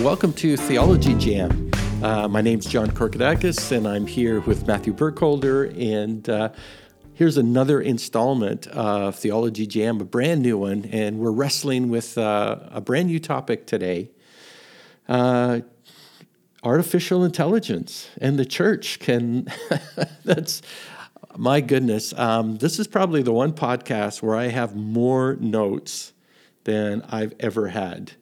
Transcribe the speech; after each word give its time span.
Welcome 0.00 0.32
to 0.34 0.56
Theology 0.56 1.14
Jam. 1.14 1.72
Uh, 2.04 2.28
my 2.28 2.40
name's 2.40 2.66
Jon 2.66 2.88
Korkodakis, 2.88 3.72
and 3.76 3.84
I'm 3.84 4.06
here 4.06 4.38
with 4.38 4.64
Matthew 4.64 4.92
Burkholder. 4.92 5.64
And 5.64 6.28
uh, 6.28 6.50
here's 7.14 7.36
another 7.36 7.80
installment 7.80 8.68
of 8.68 9.16
Theology 9.16 9.66
Jam, 9.66 10.00
a 10.00 10.04
brand 10.04 10.42
new 10.42 10.56
one. 10.56 10.84
And 10.92 11.18
we're 11.18 11.32
wrestling 11.32 11.88
with 11.88 12.16
uh, 12.16 12.60
a 12.70 12.80
brand 12.80 13.08
new 13.08 13.18
topic 13.18 13.66
today 13.66 14.12
uh, 15.08 15.62
artificial 16.62 17.24
intelligence. 17.24 18.08
And 18.20 18.38
the 18.38 18.46
church 18.46 19.00
can, 19.00 19.48
that's, 20.24 20.62
my 21.36 21.60
goodness. 21.60 22.14
Um, 22.16 22.58
this 22.58 22.78
is 22.78 22.86
probably 22.86 23.22
the 23.22 23.32
one 23.32 23.52
podcast 23.52 24.22
where 24.22 24.36
I 24.36 24.46
have 24.46 24.76
more 24.76 25.34
notes 25.40 26.12
than 26.62 27.02
I've 27.08 27.34
ever 27.40 27.66
had. 27.66 28.12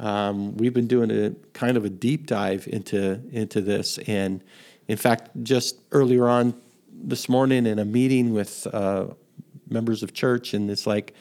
Um, 0.00 0.56
we've 0.56 0.72
been 0.72 0.86
doing 0.86 1.10
a 1.10 1.34
kind 1.52 1.76
of 1.76 1.84
a 1.84 1.90
deep 1.90 2.26
dive 2.26 2.66
into 2.66 3.20
into 3.30 3.60
this, 3.60 3.98
and 4.06 4.42
in 4.88 4.96
fact, 4.96 5.30
just 5.42 5.78
earlier 5.92 6.26
on 6.26 6.54
this 6.90 7.28
morning 7.28 7.66
in 7.66 7.78
a 7.78 7.84
meeting 7.84 8.32
with 8.32 8.66
uh, 8.72 9.08
members 9.68 10.02
of 10.02 10.14
church, 10.14 10.54
and 10.54 10.70
it's 10.70 10.86
like 10.86 11.14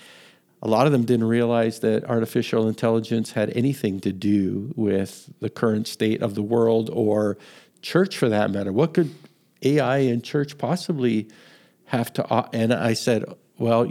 a 0.61 0.67
lot 0.67 0.85
of 0.85 0.93
them 0.93 1.03
didn't 1.03 1.27
realize 1.27 1.79
that 1.81 2.05
artificial 2.05 2.69
intelligence 2.69 3.31
had 3.33 3.55
anything 3.55 3.99
to 3.99 4.13
do 4.13 4.73
with 4.75 5.29
the 5.41 5.49
current 5.49 5.87
state 5.87 6.21
of 6.21 6.35
the 6.35 6.41
world 6.41 6.89
or 6.93 7.37
church, 7.81 8.17
for 8.17 8.29
that 8.29 8.49
matter. 8.49 8.71
What 8.71 8.93
could 8.93 9.13
AI 9.61 9.97
in 9.99 10.21
church 10.21 10.57
possibly 10.57 11.27
have 11.85 12.13
to? 12.13 12.49
And 12.53 12.73
I 12.73 12.93
said, 12.93 13.25
well, 13.59 13.85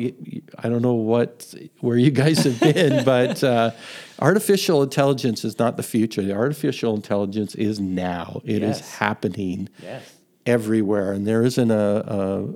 I 0.59 0.69
don't 0.69 0.81
know 0.81 0.95
what 0.95 1.55
where 1.81 1.99
you 1.99 2.11
guys 2.11 2.39
have 2.45 2.59
been, 2.59 3.05
but 3.05 3.45
uh, 3.45 3.73
artificial 4.19 4.83
intelligence 4.83 5.45
is 5.45 5.59
not 5.59 5.77
the 5.77 5.83
future. 5.83 6.23
The 6.23 6.35
artificial 6.35 6.97
intelligence 6.97 7.55
is 7.55 7.79
now. 7.79 8.41
It 8.45 8.63
yes. 8.63 8.81
is 8.81 8.95
happening 8.95 9.69
yes. 9.83 10.03
everywhere, 10.47 11.13
and 11.13 11.27
there 11.27 11.45
isn't 11.45 11.71
a, 11.71 11.75
a, 12.07 12.47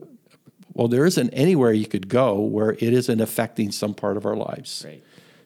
well, 0.73 0.89
there 0.89 1.05
isn't 1.05 1.31
anywhere 1.31 1.73
you 1.73 1.87
could 1.87 2.09
go 2.09 2.41
where 2.41 2.71
it 2.71 2.83
isn't 2.83 3.21
affecting 3.21 3.71
some 3.73 3.93
part 3.93 4.17
of 4.17 4.25
our 4.25 4.37
lives. 4.37 4.85
Right. 4.87 5.05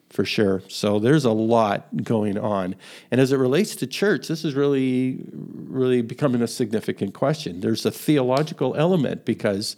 For 0.09 0.23
sure. 0.23 0.63
So 0.69 0.99
there's 0.99 1.25
a 1.25 1.31
lot 1.31 2.01
going 2.01 2.37
on. 2.37 2.75
And 3.11 3.19
as 3.19 3.33
it 3.33 3.35
relates 3.35 3.75
to 3.75 3.85
church, 3.85 4.29
this 4.29 4.45
is 4.45 4.55
really, 4.55 5.19
really 5.33 6.01
becoming 6.01 6.41
a 6.41 6.47
significant 6.47 7.13
question. 7.13 7.59
There's 7.59 7.85
a 7.85 7.91
theological 7.91 8.73
element 8.75 9.25
because 9.25 9.75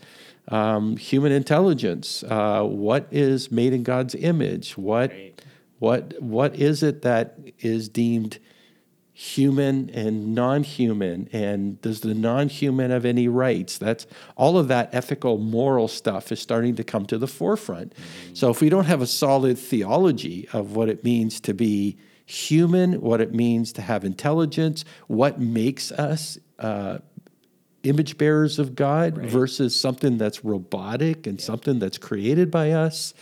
um, 0.50 0.97
human 0.97 1.31
intelligence. 1.31 2.23
Uh, 2.23 2.64
what 2.64 3.08
is 3.11 3.52
made 3.52 3.73
in 3.73 3.83
God's 3.83 4.16
image? 4.16 4.78
What 4.78 5.11
right. 5.11 5.42
what 5.80 6.22
what 6.22 6.55
is 6.55 6.83
it 6.83 7.03
that 7.03 7.39
is 7.59 7.88
deemed 7.89 8.39
human 9.14 9.89
and 9.89 10.33
non-human? 10.33 11.27
And 11.33 11.81
does 11.81 12.00
the 12.00 12.14
non-human 12.14 12.89
have 12.89 13.03
any 13.03 13.27
rights? 13.27 13.77
That's 13.77 14.08
all 14.38 14.58
of 14.58 14.70
that 14.70 14.89
ethical, 14.94 15.38
moral 15.38 15.89
stuff 15.89 16.31
is 16.31 16.39
starting 16.39 16.75
to 16.77 16.86
come 16.86 17.05
to 17.08 17.17
the 17.17 17.27
forefront. 17.27 17.94
Mm-hmm. 17.94 18.36
So 18.36 18.50
if 18.50 18.61
we 18.61 18.70
don't 18.70 18.86
have 18.86 19.02
a 19.02 19.08
solid 19.08 19.59
theology 19.59 20.47
of 20.53 20.75
what 20.75 20.88
it 20.88 21.03
means 21.03 21.42
to 21.42 21.53
be 21.53 21.97
human, 22.25 23.02
what 23.02 23.20
it 23.20 23.33
means 23.33 23.73
to 23.73 23.81
have 23.81 24.05
intelligence, 24.05 24.86
what 25.08 25.38
makes 25.38 25.92
us 25.92 26.38
uh, 26.59 27.00
image 27.83 28.17
bearers 28.17 28.59
of 28.59 28.75
God 28.75 29.17
right. 29.17 29.30
versus 29.30 29.80
something 29.80 30.17
that's 30.17 30.44
robotic 30.44 31.27
and 31.27 31.39
yeah. 31.39 31.45
something 31.45 31.80
that's 31.80 31.97
created 31.97 32.52
by 32.52 32.71
us. 32.71 33.13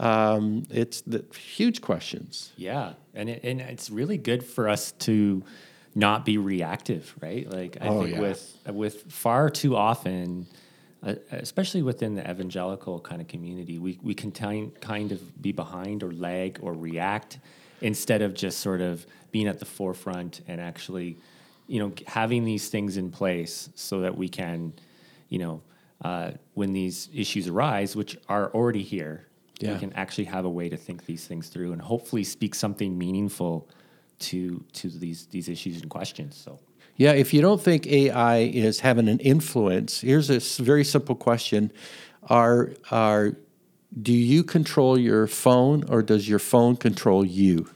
Um, 0.00 0.64
it's 0.70 1.00
the 1.02 1.24
huge 1.36 1.80
questions. 1.80 2.52
Yeah, 2.56 2.94
and 3.14 3.28
it, 3.28 3.40
and 3.44 3.60
it's 3.60 3.90
really 3.90 4.18
good 4.18 4.44
for 4.44 4.68
us 4.68 4.92
to 4.92 5.42
not 5.94 6.24
be 6.24 6.38
reactive, 6.38 7.14
right? 7.20 7.48
Like 7.50 7.78
I 7.80 7.88
oh, 7.88 8.02
think 8.02 8.14
yeah. 8.14 8.20
with 8.20 8.58
with 8.68 9.12
far 9.12 9.50
too 9.50 9.76
often. 9.76 10.46
Uh, 11.02 11.16
especially 11.32 11.82
within 11.82 12.14
the 12.14 12.22
evangelical 12.22 12.98
kind 12.98 13.20
of 13.20 13.28
community, 13.28 13.78
we, 13.78 13.98
we 14.02 14.14
can 14.14 14.32
t- 14.32 14.72
kind 14.80 15.12
of 15.12 15.42
be 15.42 15.52
behind 15.52 16.02
or 16.02 16.10
lag 16.10 16.58
or 16.62 16.72
react 16.72 17.38
instead 17.82 18.22
of 18.22 18.32
just 18.32 18.60
sort 18.60 18.80
of 18.80 19.06
being 19.30 19.46
at 19.46 19.58
the 19.58 19.66
forefront 19.66 20.40
and 20.48 20.62
actually 20.62 21.18
you 21.66 21.78
know, 21.78 21.92
having 22.06 22.44
these 22.44 22.68
things 22.68 22.96
in 22.96 23.10
place 23.10 23.70
so 23.74 24.00
that 24.00 24.16
we 24.16 24.28
can, 24.28 24.72
you 25.28 25.38
know, 25.38 25.62
uh, 26.04 26.32
when 26.54 26.72
these 26.72 27.08
issues 27.14 27.48
arise, 27.48 27.96
which 27.96 28.16
are 28.28 28.52
already 28.52 28.82
here, 28.82 29.26
yeah. 29.60 29.72
we 29.72 29.78
can 29.78 29.92
actually 29.94 30.24
have 30.24 30.44
a 30.44 30.50
way 30.50 30.68
to 30.68 30.76
think 30.76 31.06
these 31.06 31.26
things 31.26 31.48
through 31.48 31.72
and 31.72 31.80
hopefully 31.80 32.24
speak 32.24 32.54
something 32.54 32.96
meaningful 32.98 33.68
to 34.18 34.64
to 34.72 34.88
these 34.88 35.26
these 35.26 35.48
issues 35.48 35.80
and 35.80 35.90
questions. 35.90 36.36
So. 36.36 36.58
Yeah, 36.96 37.12
if 37.12 37.34
you 37.34 37.40
don't 37.40 37.60
think 37.60 37.88
AI 37.88 38.38
is 38.38 38.78
having 38.80 39.08
an 39.08 39.18
influence, 39.18 40.00
here's 40.00 40.30
a 40.30 40.62
very 40.62 40.84
simple 40.84 41.16
question: 41.16 41.72
Are 42.28 42.70
are 42.90 43.32
do 44.00 44.12
you 44.12 44.44
control 44.44 44.98
your 44.98 45.26
phone 45.26 45.84
or 45.88 46.02
does 46.02 46.28
your 46.28 46.38
phone 46.38 46.76
control 46.76 47.24
you? 47.24 47.68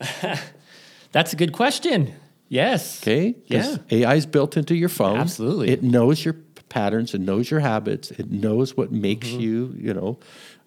That's 1.12 1.32
a 1.32 1.36
good 1.36 1.52
question. 1.52 2.14
Yes. 2.52 3.02
Okay. 3.02 3.34
Yeah. 3.46 3.78
AI 3.90 4.14
is 4.14 4.26
built 4.26 4.58
into 4.58 4.74
your 4.74 4.90
phone. 4.90 5.18
Absolutely. 5.18 5.70
It 5.70 5.82
knows 5.82 6.22
your 6.22 6.34
patterns. 6.68 7.14
It 7.14 7.22
knows 7.22 7.50
your 7.50 7.60
habits. 7.60 8.10
It 8.10 8.30
knows 8.30 8.76
what 8.76 8.92
makes 8.92 9.28
mm-hmm. 9.28 9.40
you, 9.40 9.74
you 9.78 9.94
know, 9.94 10.18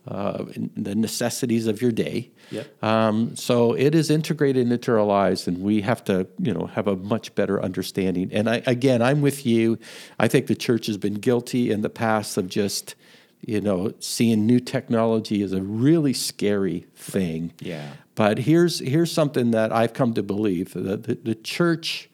uh, 0.08 0.46
the 0.76 0.96
necessities 0.96 1.68
of 1.68 1.84
your 1.84 1.92
day. 1.92 2.32
Yep. 2.50 2.84
Um, 2.84 3.36
so 3.36 3.74
it 3.74 3.94
is 3.94 4.10
integrated 4.10 4.72
into 4.72 4.94
our 4.94 5.04
lives, 5.04 5.48
and 5.48 5.60
we 5.60 5.82
have 5.82 6.04
to, 6.06 6.28
you 6.40 6.56
know, 6.56 6.66
have 6.66 6.88
a 6.88 6.96
much 6.96 7.36
better 7.36 7.62
understanding. 7.62 8.32
And 8.34 8.50
I, 8.50 8.64
again, 8.66 9.04
I'm 9.04 9.22
with 9.22 9.46
you. 9.46 9.78
I 10.18 10.28
think 10.28 10.48
the 10.48 10.56
church 10.56 10.88
has 10.88 10.98
been 10.98 11.16
guilty 11.16 11.70
in 11.70 11.82
the 11.82 11.90
past 11.92 12.36
of 12.36 12.50
just 12.50 12.96
you 13.42 13.62
know, 13.62 13.94
seeing 14.00 14.48
new 14.48 14.60
technology 14.60 15.44
as 15.44 15.54
a 15.54 15.62
really 15.62 16.14
scary 16.14 16.88
thing. 16.96 17.54
Yeah. 17.60 17.94
But 18.16 18.40
here's 18.40 18.80
here's 18.80 19.12
something 19.12 19.52
that 19.52 19.72
I've 19.72 19.94
come 19.94 20.14
to 20.14 20.24
believe 20.24 20.74
that 20.74 21.04
the, 21.04 21.16
the 21.16 21.36
church 21.36 22.10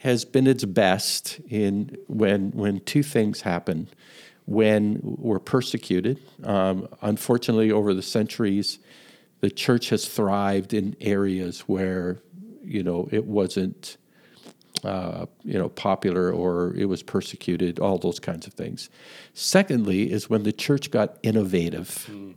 has 0.00 0.24
been 0.24 0.46
its 0.46 0.64
best 0.64 1.40
in 1.48 1.96
when 2.08 2.50
when 2.50 2.80
two 2.80 3.02
things 3.02 3.42
happen. 3.42 3.88
When 4.46 5.00
we're 5.02 5.40
persecuted, 5.40 6.18
um, 6.42 6.88
unfortunately, 7.02 7.70
over 7.70 7.92
the 7.92 8.02
centuries, 8.02 8.78
the 9.40 9.50
church 9.50 9.90
has 9.90 10.08
thrived 10.08 10.72
in 10.72 10.96
areas 11.00 11.60
where 11.60 12.18
you 12.64 12.82
know 12.82 13.08
it 13.12 13.26
wasn't 13.26 13.98
uh, 14.84 15.26
you 15.44 15.58
know, 15.58 15.68
popular 15.68 16.30
or 16.30 16.74
it 16.76 16.84
was 16.86 17.02
persecuted, 17.02 17.78
all 17.78 17.98
those 17.98 18.20
kinds 18.20 18.46
of 18.46 18.52
things. 18.52 18.90
Secondly, 19.34 20.10
is 20.10 20.30
when 20.30 20.44
the 20.44 20.52
church 20.52 20.90
got 20.90 21.18
innovative. 21.22 22.08
Mm. 22.10 22.34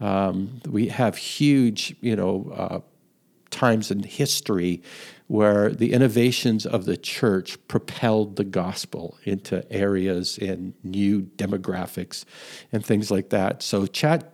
Um, 0.00 0.60
we 0.68 0.88
have 0.88 1.16
huge, 1.16 1.94
you 2.00 2.16
know, 2.16 2.52
uh, 2.54 2.80
times 3.50 3.90
in 3.90 4.02
history 4.02 4.82
where 5.28 5.70
the 5.70 5.92
innovations 5.92 6.66
of 6.66 6.84
the 6.84 6.96
church 6.96 7.56
propelled 7.68 8.36
the 8.36 8.44
gospel 8.44 9.18
into 9.24 9.70
areas 9.72 10.38
and 10.38 10.74
new 10.82 11.22
demographics 11.22 12.24
and 12.72 12.84
things 12.84 13.10
like 13.10 13.30
that. 13.30 13.62
So 13.62 13.86
chat, 13.86 14.32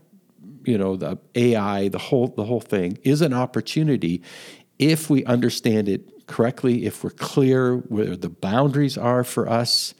you 0.65 0.79
know, 0.79 0.97
the 0.97 1.19
AI, 1.35 1.89
the 1.89 1.99
whole 1.99 2.29
the 2.29 2.45
whole 2.45 2.61
thing 2.61 2.99
is 3.03 3.21
an 3.21 3.33
opportunity 3.33 4.23
if 4.79 5.11
we 5.11 5.25
understand 5.25 5.89
it 5.89 6.27
correctly, 6.27 6.87
if 6.87 7.03
we're 7.03 7.11
clear 7.11 7.77
where 7.77 8.17
the 8.17 8.29
boundaries 8.29 8.97
are 8.97 9.25
for 9.25 9.49
us, 9.49 9.95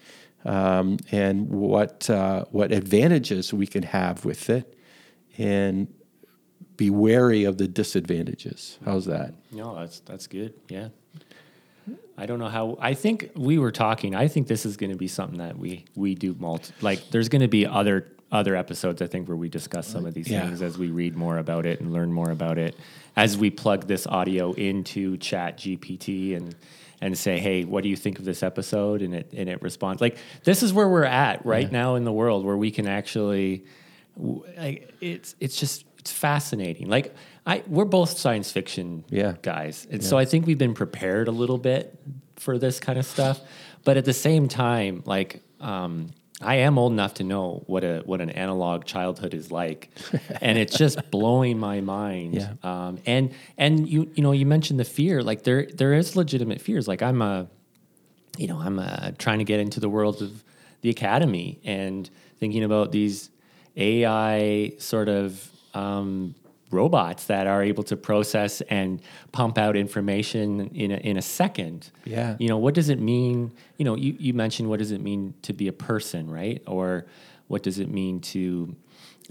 um, 0.45 0.99
and 1.11 1.49
what 1.49 2.09
uh, 2.09 2.45
what 2.51 2.73
advantages 2.73 3.53
we 3.53 3.67
can 3.67 3.83
have 3.83 4.25
with 4.25 4.49
it, 4.49 4.78
and 5.39 5.89
be 6.77 6.91
wary 6.91 7.45
of 7.45 7.59
the 7.59 7.67
disadvantages. 7.67 8.79
How's 8.85 9.07
that? 9.07 9.35
No, 9.51 9.75
that's 9.77 10.01
that's 10.01 10.27
good. 10.27 10.55
Yeah. 10.69 10.89
I 12.19 12.27
don't 12.27 12.41
know 12.41 12.49
how. 12.49 12.77
I 12.81 12.95
think 12.95 13.31
we 13.37 13.59
were 13.59 13.71
talking. 13.71 14.15
I 14.15 14.27
think 14.27 14.49
this 14.49 14.67
is 14.67 14.77
going 14.77 14.91
to 14.91 14.97
be 14.97 15.09
something 15.09 15.39
that 15.39 15.57
we 15.57 15.85
we 15.95 16.15
do 16.15 16.35
multi. 16.39 16.75
Like, 16.81 17.11
there's 17.11 17.29
going 17.29 17.43
to 17.43 17.49
be 17.49 17.67
other 17.67 18.09
other 18.31 18.57
episodes. 18.57 19.01
I 19.01 19.07
think 19.07 19.29
where 19.29 19.37
we 19.37 19.49
discuss 19.49 19.87
some 19.87 20.05
of 20.05 20.15
these 20.15 20.29
yeah. 20.29 20.43
things 20.43 20.61
as 20.61 20.77
we 20.77 20.91
read 20.91 21.17
more 21.17 21.39
about 21.39 21.65
it 21.65 21.81
and 21.81 21.93
learn 21.93 22.13
more 22.13 22.31
about 22.31 22.59
it 22.59 22.77
as 23.17 23.37
we 23.37 23.51
plug 23.51 23.87
this 23.87 24.07
audio 24.07 24.53
into 24.53 25.17
Chat 25.17 25.59
GPT 25.59 26.37
and 26.37 26.55
and 27.01 27.17
say, 27.17 27.39
hey, 27.39 27.65
what 27.65 27.85
do 27.85 27.89
you 27.89 27.97
think 27.97 28.19
of 28.19 28.25
this 28.25 28.43
episode? 28.43 29.03
And 29.03 29.15
it 29.15 29.33
and 29.33 29.49
it 29.49 29.63
responds. 29.63 30.01
Like 30.01 30.19
this 30.45 30.63
is 30.63 30.73
where 30.73 30.89
we're 30.89 31.05
at 31.05 31.47
right 31.47 31.67
yeah. 31.67 31.79
now 31.79 31.95
in 31.95 32.05
the 32.05 32.13
world, 32.13 32.45
where 32.45 32.57
we 32.57 32.71
can 32.71 32.87
actually, 32.89 33.65
like, 34.19 34.93
it's 35.01 35.35
it's 35.41 35.57
just 35.57 35.85
it's 35.99 36.13
fascinating. 36.13 36.89
Like 36.89 37.15
I, 37.47 37.63
we're 37.67 37.85
both 37.85 38.19
science 38.19 38.51
fiction 38.53 39.05
yeah. 39.09 39.35
guys, 39.43 39.87
and 39.91 40.03
yeah. 40.03 40.09
so 40.09 40.19
I 40.19 40.25
think 40.25 40.47
we've 40.47 40.59
been 40.59 40.75
prepared 40.75 41.29
a 41.29 41.33
little 41.33 41.59
bit 41.59 41.99
for 42.37 42.59
this 42.59 42.81
kind 42.81 42.99
of 42.99 43.07
stuff. 43.07 43.41
But 43.85 43.97
at 43.97 44.05
the 44.05 44.13
same 44.13 44.49
time, 44.49 45.03
like 45.07 45.43
um, 45.61 46.11
I 46.41 46.57
am 46.57 46.79
old 46.79 46.93
enough 46.93 47.15
to 47.15 47.25
know 47.25 47.65
what 47.67 47.85
a 47.85 48.03
what 48.05 48.21
an 48.21 48.31
analog 48.31 48.85
childhood 48.85 49.35
is 49.35 49.51
like, 49.51 49.91
and 50.41 50.59
it's 50.59 50.77
just 50.77 51.11
blowing 51.11 51.59
my 51.59 51.81
mind. 51.81 52.35
Yeah. 52.35 52.53
Um, 52.63 52.99
and 53.07 53.33
and 53.57 53.89
you 53.89 54.11
you 54.15 54.23
know 54.23 54.33
you 54.33 54.47
mentioned 54.47 54.79
the 54.79 54.85
fear. 54.85 55.23
Like 55.23 55.43
there 55.43 55.67
there 55.67 55.95
is 55.95 56.17
legitimate 56.17 56.61
fears. 56.61 56.87
Like 56.87 57.03
I'm 57.03 57.23
a, 57.23 57.49
you 58.37 58.47
know, 58.47 58.59
I'm 58.59 58.79
a, 58.79 59.13
trying 59.19 59.39
to 59.39 59.45
get 59.45 59.59
into 59.59 59.81
the 59.81 59.89
world 59.89 60.23
of 60.23 60.45
the 60.81 60.91
academy 60.91 61.61
and 61.65 62.09
thinking 62.39 62.63
about 62.63 62.93
these 62.93 63.31
AI 63.79 64.73
sort 64.79 65.09
of 65.09 65.51
um, 65.75 66.35
robots 66.71 67.27
that 67.27 67.47
are 67.47 67.63
able 67.63 67.83
to 67.85 67.97
process 67.97 68.61
and 68.63 69.01
pump 69.33 69.57
out 69.59 69.77
information 69.77 70.69
in 70.75 70.91
a, 70.91 70.97
in 70.97 71.17
a 71.17 71.23
second. 71.23 71.91
Yeah. 72.05 72.37
You 72.39 72.49
know, 72.49 72.59
what 72.59 72.75
does 72.75 72.89
it 72.89 73.01
mean? 73.01 73.53
You 73.77 73.85
know, 73.85 73.97
you, 73.97 74.15
you 74.19 74.35
mentioned 74.35 74.69
what 74.69 74.79
does 74.79 74.91
it 74.91 75.01
mean 75.01 75.35
to 75.43 75.53
be 75.53 75.69
a 75.69 75.73
person, 75.73 76.31
right? 76.31 76.63
Or 76.67 77.07
what 77.47 77.63
does 77.63 77.79
it 77.79 77.89
mean 77.89 78.21
to 78.21 78.75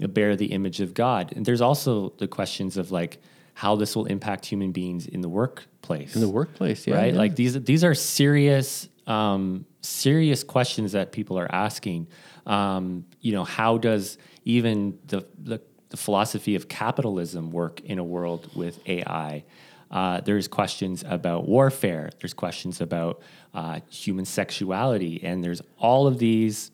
bear 0.00 0.36
the 0.36 0.46
image 0.46 0.80
of 0.80 0.94
God? 0.94 1.32
And 1.36 1.46
there's 1.46 1.60
also 1.60 2.10
the 2.18 2.26
questions 2.28 2.76
of 2.76 2.90
like 2.90 3.20
how 3.54 3.76
this 3.76 3.94
will 3.96 4.06
impact 4.06 4.46
human 4.46 4.72
beings 4.72 5.06
in 5.06 5.20
the 5.20 5.28
workplace. 5.28 6.14
In 6.14 6.20
the 6.20 6.28
workplace, 6.28 6.86
yeah. 6.86 6.96
right? 6.96 7.12
yeah. 7.12 7.18
Like 7.18 7.36
these 7.36 7.60
these 7.62 7.84
are 7.84 7.94
serious 7.94 8.88
um, 9.08 9.64
serious 9.80 10.44
questions 10.44 10.92
that 10.92 11.12
people 11.12 11.38
are 11.38 11.52
asking. 11.52 12.06
Um, 12.46 13.04
you 13.20 13.32
know, 13.32 13.44
how 13.44 13.78
does 13.78 14.18
even 14.48 14.98
the, 15.06 15.26
the 15.38 15.60
the 15.90 15.96
philosophy 15.96 16.54
of 16.54 16.68
capitalism 16.68 17.50
work 17.50 17.80
in 17.80 17.98
a 17.98 18.04
world 18.04 18.50
with 18.56 18.80
AI? 18.88 19.44
Uh, 19.90 20.20
there's 20.20 20.48
questions 20.48 21.02
about 21.06 21.48
warfare. 21.48 22.10
There's 22.20 22.34
questions 22.34 22.80
about 22.80 23.22
uh, 23.54 23.80
human 23.88 24.24
sexuality, 24.24 25.22
and 25.22 25.42
there's 25.42 25.62
all 25.78 26.06
of 26.06 26.18
these 26.18 26.70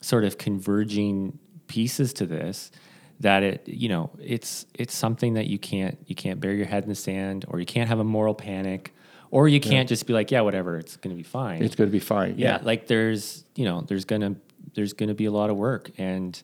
sort 0.00 0.24
of 0.24 0.38
converging 0.38 1.38
pieces 1.68 2.12
to 2.14 2.26
this 2.26 2.72
that 3.20 3.42
it 3.42 3.68
you 3.68 3.88
know 3.88 4.10
it's 4.18 4.66
it's 4.74 4.94
something 4.94 5.34
that 5.34 5.46
you 5.46 5.58
can't 5.58 5.98
you 6.06 6.14
can't 6.14 6.40
bury 6.40 6.56
your 6.56 6.66
head 6.66 6.82
in 6.82 6.88
the 6.88 6.94
sand 6.94 7.44
or 7.48 7.60
you 7.60 7.66
can't 7.66 7.88
have 7.88 8.00
a 8.00 8.04
moral 8.04 8.34
panic 8.34 8.92
or 9.30 9.46
you 9.46 9.60
can't 9.60 9.88
just 9.88 10.06
be 10.06 10.12
like 10.12 10.30
yeah 10.30 10.40
whatever 10.40 10.78
it's 10.78 10.96
going 10.96 11.14
to 11.14 11.16
be 11.16 11.22
fine 11.22 11.62
it's 11.62 11.76
going 11.76 11.88
to 11.88 11.92
be 11.92 12.00
fine. 12.00 12.34
yeah, 12.38 12.58
like 12.62 12.86
there's 12.88 13.44
you 13.54 13.66
know 13.66 13.82
there's 13.82 14.06
gonna 14.06 14.34
there's 14.74 14.94
gonna 14.94 15.14
be 15.14 15.26
a 15.26 15.30
lot 15.30 15.50
of 15.50 15.56
work 15.56 15.90
and 15.98 16.42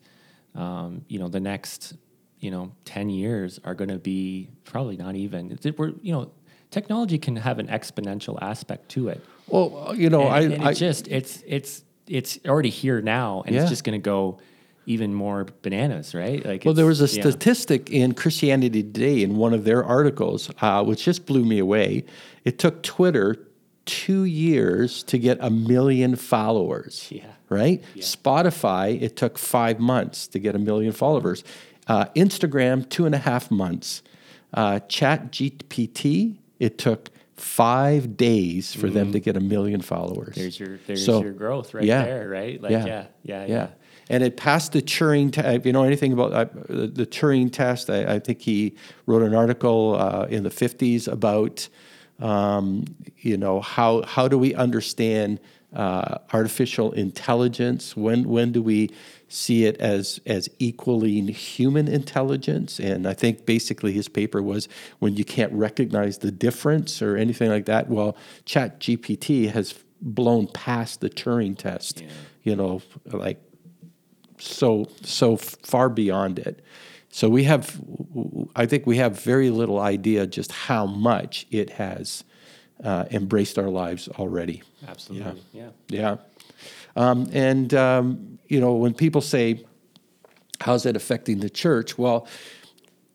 um, 0.57 1.05
you 1.09 1.19
know 1.19 1.29
the 1.29 1.41
next 1.41 1.95
you 2.41 2.51
know 2.51 2.73
10 2.85 3.09
years 3.11 3.61
are 3.65 3.75
gonna 3.75 3.99
be 3.99 4.49
probably 4.65 4.97
not 4.97 5.15
even 5.17 5.59
we're 5.77 5.93
you 6.03 6.13
know 6.13 6.31
technology 6.71 7.19
can 7.19 7.37
have 7.37 7.59
an 7.59 7.69
exponential 7.69 8.39
aspect 8.43 8.89
to 8.91 9.09
it 9.09 9.25
Well, 9.47 9.95
you 9.97 10.11
know, 10.11 10.23
and, 10.23 10.35
I, 10.35 10.41
and 10.55 10.65
I 10.65 10.71
it 10.71 10.75
just 10.75 11.09
it's 11.09 11.43
it's 11.47 11.85
it's 12.07 12.39
already 12.47 12.71
here 12.71 13.01
now 13.01 13.43
and 13.47 13.55
Yeah. 13.55 13.63
it's 13.63 13.71
just 13.71 13.85
gonna 13.85 13.99
go 13.99 14.39
even 14.87 15.13
more 15.13 15.47
bananas 15.63 16.15
right 16.15 16.45
like 16.45 16.65
Well, 16.65 16.75
there 16.75 16.87
was 16.87 17.01
a 17.01 17.07
yeah. 17.07 17.23
statistic 17.23 17.91
in 17.91 18.15
Christianity 18.15 18.83
Today 18.83 19.23
in 19.23 19.37
one 19.37 19.53
of 19.53 19.65
their 19.65 19.85
articles, 19.85 20.49
uh, 20.61 20.85
which 20.85 21.05
just 21.05 21.27
blew 21.27 21.45
me 21.45 21.59
away. 21.59 22.05
It 22.45 22.59
took 22.61 22.83
Twitter 22.85 23.37
two 23.87 24.25
years 24.25 25.03
to 25.05 25.19
get 25.19 25.39
a 25.41 25.51
million 25.51 26.17
followers. 26.17 27.09
Yeah. 27.11 27.25
Right? 27.49 27.83
Spotify, 27.97 29.01
it 29.01 29.17
took 29.17 29.39
five 29.39 29.79
months 29.79 30.27
to 30.29 30.39
get 30.39 30.55
a 30.55 30.59
million 30.59 30.93
followers. 30.93 31.45
Uh, 31.87 32.07
Instagram, 32.17 32.89
two 32.89 33.07
and 33.07 33.15
a 33.15 33.19
half 33.19 33.51
months. 33.51 34.03
Uh, 34.53 34.81
Chat 34.81 35.31
GPT, 35.31 36.37
it 36.59 36.79
took 36.79 37.11
five 37.37 38.17
days 38.17 38.75
for 38.75 38.89
them 38.89 39.13
to 39.13 39.21
get 39.21 39.37
a 39.37 39.41
million 39.41 39.81
followers. 39.83 40.31
Mm-hmm. 40.31 40.41
there's 40.41 40.61
your 40.61 40.79
there's 40.87 41.05
So, 41.05 41.23
your 41.23 41.33
growth 41.33 41.75
right 41.75 41.85
yeah. 41.85 42.03
there 42.03 42.29
right 42.29 42.61
like 42.61 42.73
yeah 42.73 42.87
yeah 42.87 43.07
yeah, 43.23 43.47
yeah. 43.47 43.69
And 44.09 44.23
it 44.23 44.37
passed 44.37 44.73
the 44.73 44.81
Turing 44.81 45.33
test. 45.33 45.49
If 45.49 45.67
you 45.67 45.73
know 45.73 45.83
anything 45.83 46.13
about 46.13 46.33
uh, 46.33 46.47
the 46.69 46.87
the 46.87 47.07
Turing 47.07 47.53
test, 47.53 47.91
I, 47.91 48.15
I 48.15 48.19
think 48.21 48.41
he 48.41 48.77
wrote 49.07 49.23
an 49.23 49.35
article 49.35 49.97
uh, 49.99 50.27
in 50.31 50.45
the 50.45 50.49
50s 50.51 51.09
about, 51.09 51.69
um, 52.21 52.85
you 53.19 53.37
know, 53.37 53.61
how, 53.61 54.03
how 54.03 54.29
do 54.29 54.39
we 54.39 54.55
understand 54.55 55.41
uh, 55.75 56.19
artificial 56.33 56.93
intelligence? 56.93 57.97
When, 57.97 58.29
when 58.29 58.53
do 58.53 58.63
we 58.63 58.91
see 59.29 59.65
it 59.65 59.77
as, 59.79 60.21
as 60.25 60.49
equaling 60.59 61.29
human 61.29 61.89
intelligence? 61.89 62.81
And 62.81 63.07
I 63.07 63.15
think 63.15 63.45
basically 63.45 63.93
his 63.93 64.09
paper 64.09 64.43
was 64.43 64.69
when 64.99 65.17
you 65.17 65.25
can't 65.25 65.53
recognize 65.53 66.19
the 66.19 66.31
difference 66.31 67.03
or 67.03 67.17
anything 67.17 67.51
like 67.51 67.67
that. 67.67 67.89
Well, 67.89 68.17
Chat 68.45 68.81
GPT 68.81 69.51
has 69.51 69.75
blown 70.01 70.47
past 70.49 71.01
the 71.01 71.11
Turing 71.11 71.57
test, 71.57 72.03
you 72.43 72.55
know, 72.55 72.81
like 73.07 73.43
so 74.39 74.89
so 75.03 75.37
far 75.37 75.89
beyond 75.89 76.39
it. 76.39 76.63
So 77.17 77.31
we 77.31 77.45
have, 77.45 77.81
I 78.55 78.67
think 78.67 78.87
we 78.87 78.99
have 78.99 79.19
very 79.19 79.49
little 79.49 79.81
idea 79.81 80.27
just 80.27 80.53
how 80.53 80.85
much 80.85 81.47
it 81.51 81.71
has 81.71 82.25
uh, 82.85 83.07
embraced 83.11 83.59
our 83.59 83.71
lives 83.71 84.07
already. 84.19 84.63
absolutely 84.87 85.43
yeah 85.53 85.71
Yeah, 85.89 86.17
um, 86.95 87.29
and 87.33 87.73
um, 87.73 88.39
you 88.49 88.61
know 88.61 88.75
when 88.75 88.93
people 88.93 89.23
say, 89.23 89.65
"How's 90.61 90.85
it 90.85 90.95
affecting 90.95 91.41
the 91.41 91.49
church?" 91.49 91.97
Well, 91.97 92.29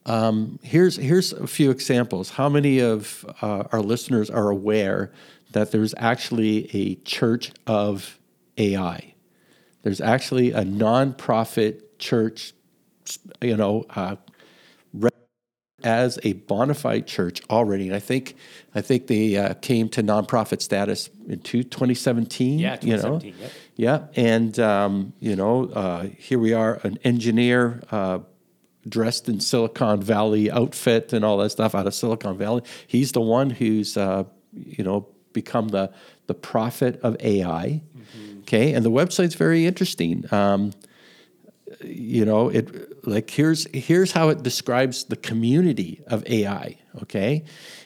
um, 0.06 0.60
here's 0.64 0.96
here's 0.96 1.34
a 1.34 1.48
few 1.48 1.70
examples. 1.70 2.32
How 2.32 2.50
many 2.50 2.80
of 2.80 3.24
uh, 3.42 3.66
our 3.72 3.82
listeners 3.82 4.30
are 4.30 4.50
aware 4.50 5.12
that 5.52 5.72
there's 5.72 5.94
actually 5.98 6.70
a 6.76 6.96
church 7.04 7.52
of 7.68 8.18
AI? 8.58 9.11
There's 9.84 10.02
actually 10.02 10.52
a 10.52 10.64
nonprofit 10.64 11.82
church, 11.98 12.54
you 13.42 13.58
know, 13.58 13.86
uh, 13.90 14.16
as 15.84 16.20
a 16.24 16.34
bona 16.34 16.74
fide 16.74 17.08
church 17.08 17.42
already. 17.50 17.88
And 17.88 17.96
I 17.96 18.00
think 18.00 18.36
I 18.76 18.82
think 18.82 19.08
they 19.08 19.36
uh, 19.38 19.54
came 19.56 19.90
to 19.90 20.04
nonprofit 20.04 20.62
status 20.62 21.10
in 21.28 21.40
two, 21.40 21.64
2017. 21.64 22.60
Yeah, 22.60 22.78
you 22.82 22.96
know, 22.98 23.20
2017, 23.20 23.36
yep. 23.40 23.52
yeah, 23.76 24.08
and 24.16 24.60
um, 24.60 25.14
you 25.20 25.36
know, 25.36 25.66
uh, 25.70 26.04
here 26.18 26.40
we 26.40 26.54
are, 26.54 26.80
an 26.84 27.00
engineer. 27.04 27.82
Uh, 27.92 28.20
Dressed 28.90 29.30
in 29.30 29.40
Silicon 29.40 30.02
Valley 30.02 30.50
outfit 30.50 31.14
and 31.14 31.24
all 31.24 31.38
that 31.38 31.52
stuff 31.52 31.76
out 31.76 31.86
of 31.86 31.94
Silicon 31.94 32.36
Valley. 32.36 32.64
He's 32.88 33.12
the 33.12 33.22
one 33.22 33.52
who's, 33.52 33.96
uh, 33.96 34.24
you 34.54 34.84
know, 34.84 35.08
become 35.34 35.68
the 35.68 35.94
the 36.26 36.34
prophet 36.34 37.00
of 37.04 37.16
AI. 37.20 37.84
Okay, 38.54 38.74
and 38.74 38.84
the 38.84 38.92
website's 38.92 39.36
very 39.36 39.66
interesting. 39.66 40.26
Um, 40.34 40.74
you 41.82 42.26
know, 42.26 42.50
it 42.50 43.08
like 43.08 43.30
here's 43.30 43.66
here's 43.74 44.12
how 44.12 44.28
it 44.28 44.44
describes 44.44 45.06
the 45.06 45.16
community 45.16 46.02
of 46.08 46.28
AI. 46.28 46.78
Okay, 47.02 47.46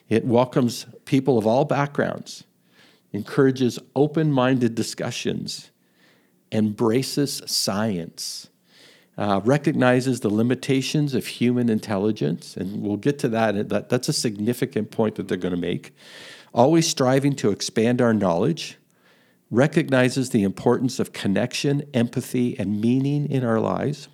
it 0.10 0.26
welcomes 0.26 0.88
people 1.06 1.38
of 1.38 1.46
all 1.46 1.66
backgrounds, 1.66 2.46
encourages 3.14 3.78
open-minded 3.96 4.74
discussions, 4.74 5.70
embraces 6.52 7.44
science. 7.46 8.50
Uh, 9.18 9.40
recognizes 9.46 10.20
the 10.20 10.30
limitations 10.30 11.14
of 11.14 11.26
human 11.26 11.70
intelligence, 11.70 12.58
and 12.58 12.82
we'll 12.82 12.98
get 12.98 13.18
to 13.20 13.30
that. 13.30 13.70
that. 13.70 13.88
That's 13.88 14.10
a 14.10 14.14
significant 14.14 14.92
point 14.92 15.16
that 15.16 15.30
they're 15.30 15.38
going 15.38 15.56
to 15.56 15.62
make. 15.62 15.96
Always 16.54 16.86
striving 16.86 17.34
to 17.38 17.52
expand 17.52 18.02
our 18.02 18.14
knowledge, 18.14 18.78
recognizes 19.52 20.32
the 20.32 20.44
importance 20.44 21.00
of 21.00 21.14
connection, 21.14 21.84
empathy, 21.94 22.58
and 22.58 22.82
meaning 22.82 23.30
in 23.30 23.44
our 23.44 23.60
lives. 23.60 24.08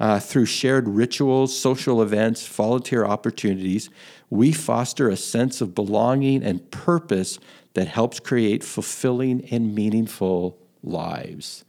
Uh, 0.00 0.18
through 0.18 0.46
shared 0.46 0.88
rituals, 0.88 1.56
social 1.56 2.02
events, 2.02 2.46
volunteer 2.46 3.04
opportunities, 3.04 3.88
we 4.30 4.50
foster 4.50 5.08
a 5.08 5.16
sense 5.16 5.60
of 5.60 5.74
belonging 5.74 6.42
and 6.42 6.70
purpose 6.70 7.38
that 7.74 7.86
helps 7.86 8.18
create 8.18 8.64
fulfilling 8.64 9.44
and 9.50 9.74
meaningful 9.74 10.58
lives. 10.82 11.64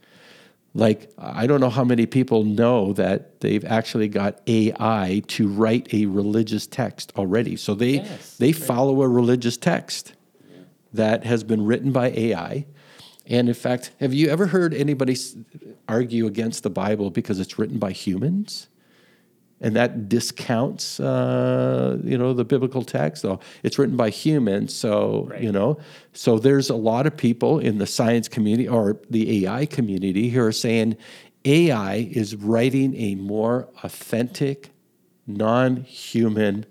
Like, 0.74 1.12
I 1.16 1.46
don't 1.46 1.60
know 1.60 1.70
how 1.70 1.84
many 1.84 2.06
people 2.06 2.42
know 2.42 2.92
that 2.94 3.40
they've 3.40 3.64
actually 3.64 4.08
got 4.08 4.40
AI 4.48 5.22
to 5.28 5.46
write 5.46 5.94
a 5.94 6.06
religious 6.06 6.66
text 6.66 7.12
already. 7.16 7.54
So 7.54 7.76
they, 7.76 7.96
Yes, 7.98 8.36
they 8.38 8.50
follow 8.50 9.02
a 9.02 9.08
religious 9.08 9.56
text 9.56 10.14
that 10.92 11.24
has 11.24 11.44
been 11.44 11.64
written 11.64 11.92
by 11.92 12.08
AI. 12.10 12.66
And 13.26 13.48
in 13.48 13.54
fact, 13.54 13.92
have 14.00 14.12
you 14.12 14.28
ever 14.28 14.46
heard 14.46 14.74
anybody 14.74 15.16
argue 15.88 16.26
against 16.26 16.62
the 16.62 16.70
Bible 16.70 17.10
because 17.10 17.40
it's 17.40 17.58
written 17.58 17.78
by 17.78 17.92
humans? 17.92 18.68
And 19.60 19.74
that 19.76 20.10
discounts, 20.10 21.00
uh, 21.00 21.98
you 22.04 22.18
know, 22.18 22.34
the 22.34 22.44
biblical 22.44 22.82
text. 22.82 23.22
Though 23.22 23.40
it's 23.62 23.78
written 23.78 23.96
by 23.96 24.10
humans, 24.10 24.74
so 24.74 25.28
Right. 25.30 25.42
you 25.42 25.52
know, 25.52 25.78
so 26.12 26.38
there's 26.38 26.68
a 26.68 26.74
lot 26.74 27.06
of 27.06 27.16
people 27.16 27.58
in 27.60 27.78
the 27.78 27.86
science 27.86 28.28
community 28.28 28.68
or 28.68 28.98
the 29.08 29.46
AI 29.46 29.64
community 29.64 30.28
who 30.28 30.42
are 30.42 30.52
saying 30.52 30.96
AI 31.46 32.08
is 32.12 32.36
writing 32.36 32.94
a 32.96 33.14
more 33.14 33.68
authentic, 33.82 34.70
non-human, 35.26 36.66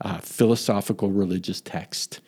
uh, 0.00 0.18
philosophical 0.18 1.10
religious 1.10 1.60
text 1.60 2.20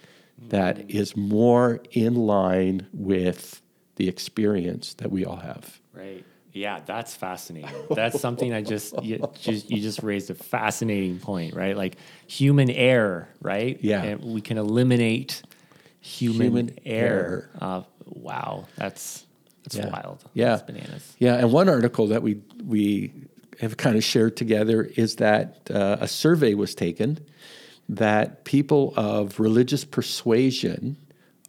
that 0.48 0.90
is 0.90 1.16
more 1.16 1.80
in 1.92 2.14
line 2.14 2.86
with 2.92 3.62
the 3.96 4.08
experience 4.08 4.94
that 4.94 5.10
we 5.10 5.24
all 5.24 5.36
have. 5.36 5.80
Right. 5.92 6.24
Yeah, 6.52 6.80
that's 6.86 7.14
fascinating. 7.16 7.70
That's 7.90 8.20
something 8.20 8.52
I 8.52 8.62
just 8.62 9.02
you, 9.02 9.26
just 9.40 9.70
you 9.70 9.80
just 9.80 10.02
raised 10.04 10.30
a 10.30 10.34
fascinating 10.34 11.18
point, 11.18 11.54
right? 11.54 11.76
Like 11.76 11.96
human 12.28 12.70
error, 12.70 13.28
right? 13.40 13.78
Yeah. 13.82 14.02
And 14.02 14.22
we 14.22 14.40
can 14.40 14.56
eliminate 14.58 15.42
human, 16.00 16.68
Human 16.68 16.78
error. 16.84 17.50
Uh, 17.60 17.82
wow, 18.06 18.66
that's 18.76 19.26
that's 19.64 19.76
Yeah. 19.76 19.88
wild. 19.88 20.24
Yeah. 20.34 20.50
That's 20.50 20.62
bananas. 20.62 21.16
Yeah, 21.18 21.36
and 21.36 21.50
one 21.52 21.68
article 21.68 22.06
that 22.08 22.22
we 22.22 22.40
we 22.64 23.12
have 23.60 23.76
kind 23.76 23.96
of 23.96 24.04
shared 24.04 24.36
together 24.36 24.82
is 24.96 25.16
that 25.16 25.68
uh, 25.70 25.96
a 26.00 26.06
survey 26.08 26.54
was 26.54 26.74
taken 26.74 27.18
that 27.88 28.44
people 28.44 28.92
of 28.96 29.38
religious 29.38 29.84
persuasion 29.84 30.96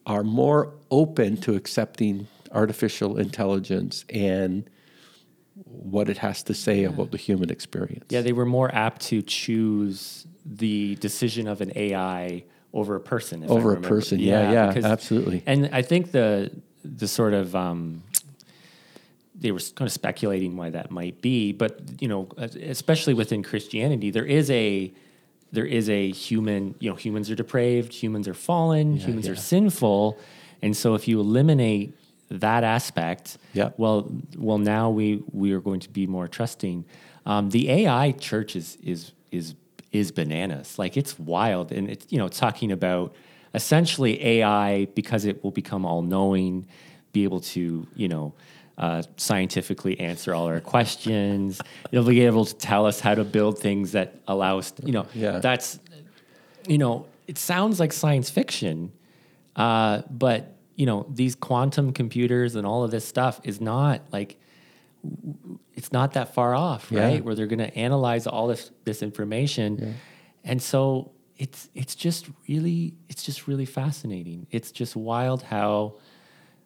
are 0.06 0.24
more 0.24 0.74
open 0.92 1.38
to 1.38 1.56
accepting 1.56 2.28
artificial 2.52 3.18
intelligence 3.18 4.06
and 4.10 4.70
what 5.54 6.10
it 6.10 6.18
has 6.18 6.44
to 6.44 6.54
say 6.54 6.84
about 6.84 7.12
the 7.12 7.18
human 7.18 7.50
experience. 7.50 8.06
Yeah, 8.10 8.22
they 8.22 8.34
were 8.34 8.46
more 8.46 8.74
apt 8.74 9.02
to 9.04 9.22
choose 9.22 10.28
the 10.46 10.96
decision 10.96 11.48
of 11.48 11.62
an 11.62 11.72
AI 11.76 12.44
over 12.74 12.96
a 12.96 13.00
person. 13.00 13.44
Over 13.50 13.74
a 13.74 13.82
person, 13.82 14.20
yeah, 14.20 14.52
yeah, 14.52 14.82
absolutely. 14.84 15.44
And 15.46 15.70
I 15.72 15.82
think 15.82 16.12
the 16.12 16.52
the 16.84 17.08
sort 17.08 17.34
of 17.34 17.56
um, 17.56 18.04
they 19.34 19.52
were 19.52 19.60
kind 19.60 19.88
of 19.88 19.92
speculating 19.92 20.56
why 20.56 20.70
that 20.70 20.92
might 20.92 21.22
be, 21.22 21.52
but 21.52 21.80
you 22.00 22.08
know, 22.08 22.28
especially 22.38 23.14
within 23.14 23.44
Christianity, 23.44 24.12
there 24.12 24.26
is 24.26 24.52
a 24.52 24.94
there 25.52 25.66
is 25.66 25.90
a 25.90 26.12
human. 26.12 26.76
You 26.80 26.90
know, 26.90 26.96
humans 26.96 27.30
are 27.32 27.36
depraved, 27.36 27.94
humans 27.94 28.28
are 28.28 28.34
fallen, 28.34 28.98
humans 28.98 29.26
yeah. 29.26 29.34
are 29.34 29.36
sinful, 29.36 30.18
and 30.62 30.76
so 30.76 30.96
if 30.96 31.08
you 31.08 31.20
eliminate 31.20 31.96
that 32.30 32.64
aspect, 32.64 33.38
Yeah. 33.54 33.70
well, 33.78 34.12
well, 34.38 34.58
now 34.58 34.90
we 34.90 35.24
we 35.32 35.54
are 35.54 35.62
going 35.62 35.80
to 35.82 35.90
be 35.90 36.08
more 36.08 36.28
trusting. 36.28 36.86
Um, 37.26 37.50
the 37.50 37.70
AI 37.70 38.12
church 38.12 38.56
is 38.56 38.78
is 38.84 39.12
is 39.32 39.56
is 39.92 40.12
bananas. 40.12 40.78
Like 40.78 40.98
it's 40.98 41.18
wild, 41.20 41.72
and 41.72 41.90
it's 41.90 42.06
you 42.12 42.18
know 42.18 42.28
talking 42.28 42.72
about 42.72 43.16
essentially 43.54 44.22
AI 44.24 44.86
because 44.96 45.26
it 45.26 45.44
will 45.44 45.52
become 45.52 45.86
all 45.86 46.02
knowing, 46.02 46.66
be 47.14 47.24
able 47.24 47.40
to 47.42 47.88
you 47.96 48.08
know. 48.08 48.34
Uh, 48.78 49.02
scientifically 49.16 49.98
answer 50.02 50.36
all 50.36 50.48
our 50.48 50.60
questions. 50.60 51.62
It'll 51.94 52.04
be 52.04 52.26
able 52.26 52.44
to 52.44 52.54
tell 52.56 52.86
us 52.86 53.00
how 53.00 53.16
to 53.16 53.24
build 53.24 53.58
things 53.58 53.94
that 53.94 54.20
allow 54.28 54.58
us, 54.58 54.72
to, 54.72 54.86
you 54.86 54.92
know, 54.92 55.06
Yeah. 55.14 55.40
that's, 55.40 55.80
you 56.68 56.78
know, 56.78 57.06
it 57.26 57.38
sounds 57.38 57.80
like 57.80 57.94
science 57.94 58.30
fiction, 58.30 58.92
uh, 59.56 60.02
but 60.12 60.52
you 60.76 60.86
know, 60.86 61.06
these 61.10 61.36
quantum 61.36 61.94
computers 61.94 62.56
and 62.56 62.68
all 62.68 62.84
of 62.84 62.92
this 62.92 63.08
stuff 63.08 63.40
is 63.46 63.62
not 63.62 64.02
like 64.12 64.38
it's 65.74 65.94
not 65.94 66.12
that 66.14 66.34
far 66.34 66.54
off, 66.54 66.92
Yeah. 66.92 67.00
right? 67.06 67.24
Where 67.24 67.34
they're 67.34 67.48
going 67.48 67.60
to 67.60 67.74
analyze 67.78 68.28
all 68.28 68.48
this 68.48 68.72
this 68.84 69.02
information, 69.02 69.96
and 70.44 70.62
so 70.62 71.12
it's 71.38 71.70
it's 71.76 71.96
just 71.96 72.28
really 72.50 72.94
it's 73.08 73.24
just 73.24 73.48
really 73.48 73.66
fascinating. 73.66 74.48
It's 74.52 74.72
just 74.74 74.98
wild 74.98 75.44
how, 75.44 75.94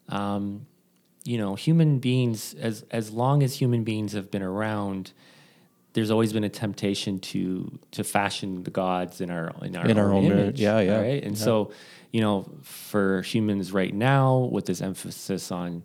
um, 0.08 0.66
you 1.24 1.38
know, 1.38 1.54
human 1.54 1.98
beings 1.98 2.54
as 2.54 2.84
as 2.90 3.10
long 3.10 3.42
as 3.42 3.56
human 3.56 3.84
beings 3.84 4.12
have 4.12 4.30
been 4.30 4.42
around. 4.42 5.12
There's 5.92 6.10
always 6.10 6.32
been 6.32 6.44
a 6.44 6.48
temptation 6.48 7.18
to 7.18 7.78
to 7.90 8.04
fashion 8.04 8.62
the 8.62 8.70
gods 8.70 9.20
in 9.20 9.30
our 9.30 9.52
in 9.62 9.76
our, 9.76 9.86
In 9.86 9.98
our 9.98 10.12
own 10.12 10.24
image. 10.24 10.60
Yeah, 10.60 10.80
yeah. 10.80 11.00
right? 11.00 11.22
And 11.22 11.36
so, 11.36 11.72
you 12.12 12.20
know, 12.20 12.48
for 12.62 13.22
humans 13.22 13.72
right 13.72 13.92
now, 13.92 14.48
with 14.52 14.66
this 14.66 14.80
emphasis 14.80 15.50
on 15.50 15.82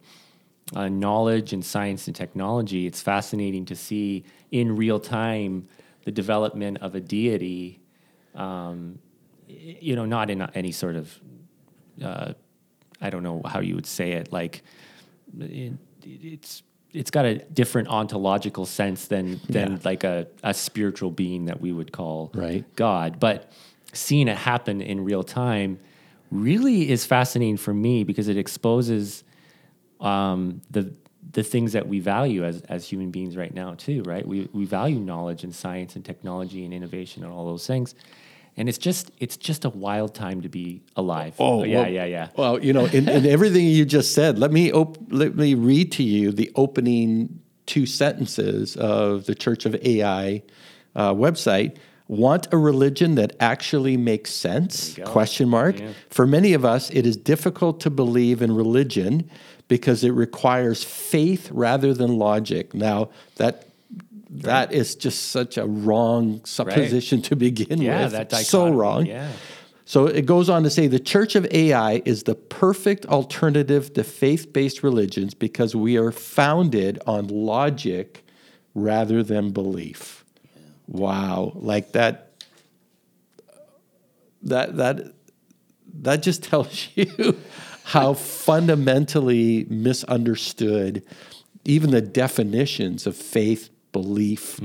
uh, 0.75 0.89
knowledge 0.89 1.53
and 1.53 1.65
science 1.65 2.07
and 2.07 2.15
technology, 2.15 2.85
it's 2.85 3.01
fascinating 3.01 3.65
to 3.65 3.75
see 3.75 4.23
in 4.51 4.75
real 4.75 4.99
time 4.99 5.67
the 6.05 6.11
development 6.11 6.77
of 6.81 6.95
a 6.95 6.99
deity. 6.99 7.81
Um, 8.35 8.99
you 9.47 9.95
know, 9.95 10.05
not 10.05 10.29
in 10.29 10.41
any 10.53 10.71
sort 10.71 10.95
of, 10.95 11.19
uh, 12.03 12.33
I 12.99 13.09
don't 13.09 13.23
know 13.23 13.41
how 13.45 13.59
you 13.59 13.75
would 13.75 13.85
say 13.85 14.13
it, 14.13 14.33
like 14.33 14.63
it's 16.03 16.63
it's 16.93 17.11
got 17.11 17.25
a 17.25 17.39
different 17.39 17.89
ontological 17.89 18.65
sense 18.65 19.07
than 19.07 19.39
than 19.49 19.73
Yeah. 19.73 19.77
like 19.83 20.03
a, 20.03 20.27
a 20.43 20.53
spiritual 20.53 21.11
being 21.11 21.45
that 21.45 21.59
we 21.59 21.73
would 21.73 21.91
call 21.91 22.31
Right. 22.33 22.63
God. 22.75 23.19
But 23.19 23.51
seeing 23.93 24.27
it 24.27 24.37
happen 24.37 24.81
in 24.81 25.03
real 25.03 25.23
time 25.23 25.79
really 26.31 26.89
is 26.89 27.05
fascinating 27.05 27.57
for 27.57 27.73
me 27.73 28.03
because 28.03 28.27
it 28.27 28.37
exposes 28.37 29.23
um, 29.99 30.61
the 30.71 30.93
the 31.31 31.43
things 31.43 31.73
that 31.73 31.87
we 31.87 31.99
value 31.99 32.45
as 32.45 32.61
as 32.69 32.87
human 32.87 33.11
beings 33.11 33.35
right 33.35 33.53
now 33.53 33.73
too. 33.75 34.01
Right? 34.03 34.25
We 34.25 34.47
we 34.53 34.65
value 34.65 34.99
knowledge 34.99 35.43
and 35.43 35.53
science 35.53 35.95
and 35.95 36.05
technology 36.05 36.63
and 36.65 36.73
innovation 36.73 37.23
and 37.23 37.31
all 37.33 37.45
those 37.45 37.67
things. 37.67 37.95
And 38.57 38.69
it's 38.69 38.77
just 38.77 39.11
it's 39.19 39.35
just 39.37 39.65
a 39.65 39.69
wild 39.69 40.15
time 40.15 40.41
to 40.41 40.49
be 40.49 40.81
alive. 40.95 41.35
Oh, 41.39 41.63
yeah, 41.63 41.81
well- 41.81 41.89
yeah, 41.91 42.05
yeah. 42.05 42.27
Well, 42.37 42.63
you 42.63 42.71
know, 42.73 42.85
in, 42.85 43.09
in 43.09 43.25
everything 43.25 43.65
you 43.65 43.83
just 43.85 44.13
said, 44.13 44.39
let 44.39 44.51
me 44.51 44.71
op- 44.71 44.97
let 45.09 45.35
me 45.35 45.55
read 45.55 45.91
to 45.93 46.03
you 46.03 46.31
the 46.31 46.51
opening 46.55 47.39
two 47.65 47.85
sentences 47.85 48.75
of 48.77 49.25
the 49.25 49.35
Church 49.35 49.65
of 49.65 49.75
AI 49.75 50.41
uh, 50.95 51.13
website. 51.13 51.77
Want 52.07 52.47
a 52.53 52.57
religion 52.57 53.15
that 53.15 53.35
actually 53.39 53.97
makes 53.97 54.29
sense? 54.31 54.89
There 54.93 54.99
you 54.99 55.05
go. 55.05 55.11
Question 55.11 55.49
mark. 55.49 55.79
Yeah. 55.79 55.89
For 56.09 56.27
many 56.27 56.53
of 56.53 56.63
us, 56.63 56.91
it 56.91 57.05
is 57.05 57.17
difficult 57.17 57.79
to 57.81 57.89
believe 57.89 58.41
in 58.43 58.53
religion 58.55 59.27
because 59.67 60.03
it 60.03 60.11
requires 60.11 60.83
faith 60.83 61.49
rather 61.51 61.93
than 61.93 62.17
logic. 62.17 62.73
Now 62.73 63.09
that. 63.37 63.63
That 64.29 64.71
is 64.71 64.95
just 64.95 65.29
such 65.29 65.57
a 65.57 65.65
wrong 65.65 66.43
supposition 66.45 67.21
to 67.23 67.35
begin 67.35 67.79
with. 67.79 67.81
Yeah, 67.81 68.03
with. 68.03 68.13
that 68.13 68.31
so 68.31 68.71
wrong. 68.71 69.05
Yeah. 69.05 69.31
So 69.85 70.07
it 70.07 70.25
goes 70.25 70.49
on 70.49 70.63
to 70.63 70.69
say 70.69 70.87
the 70.87 70.99
Church 70.99 71.35
of 71.35 71.45
AI 71.51 72.01
is 72.05 72.23
the 72.23 72.33
perfect 72.33 73.05
alternative 73.05 73.93
to 73.93 74.03
faith 74.03 74.51
based 74.51 74.81
religions 74.81 75.35
because 75.35 75.75
we 75.75 75.95
are 75.97 76.11
founded 76.11 76.99
on 77.05 77.27
logic 77.27 78.25
rather 78.73 79.21
than 79.21 79.51
belief. 79.51 80.25
Wow. 80.87 81.51
Like 81.55 81.91
that 81.91 82.31
that 84.41 84.75
that 84.77 85.13
that 86.01 86.23
just 86.23 86.43
tells 86.49 86.87
you 86.95 87.39
how 87.83 88.13
fundamentally 88.13 89.67
misunderstood 89.69 91.03
even 91.63 91.91
the 91.91 92.01
definitions 92.01 93.07
of 93.07 93.15
faith 93.15 93.69
belief 93.99 94.59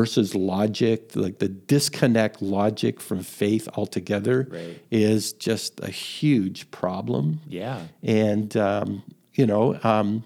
versus 0.00 0.34
logic 0.34 0.98
like 1.14 1.38
the 1.38 1.48
disconnect 1.74 2.40
logic 2.40 2.94
from 3.08 3.20
faith 3.22 3.68
altogether 3.76 4.48
Right. 4.50 4.80
is 4.90 5.32
just 5.48 5.80
a 5.80 5.90
huge 5.90 6.70
problem 6.70 7.40
Yeah. 7.46 7.80
and 8.02 8.56
um, 8.56 9.02
you 9.34 9.46
know, 9.46 9.78
um, 9.82 10.24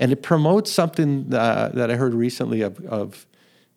and 0.00 0.10
it 0.12 0.20
promotes 0.22 0.68
something 0.80 1.32
uh, 1.32 1.70
that 1.78 1.88
I 1.92 1.94
heard 1.96 2.14
recently 2.14 2.60
of, 2.62 2.80
of 2.86 3.26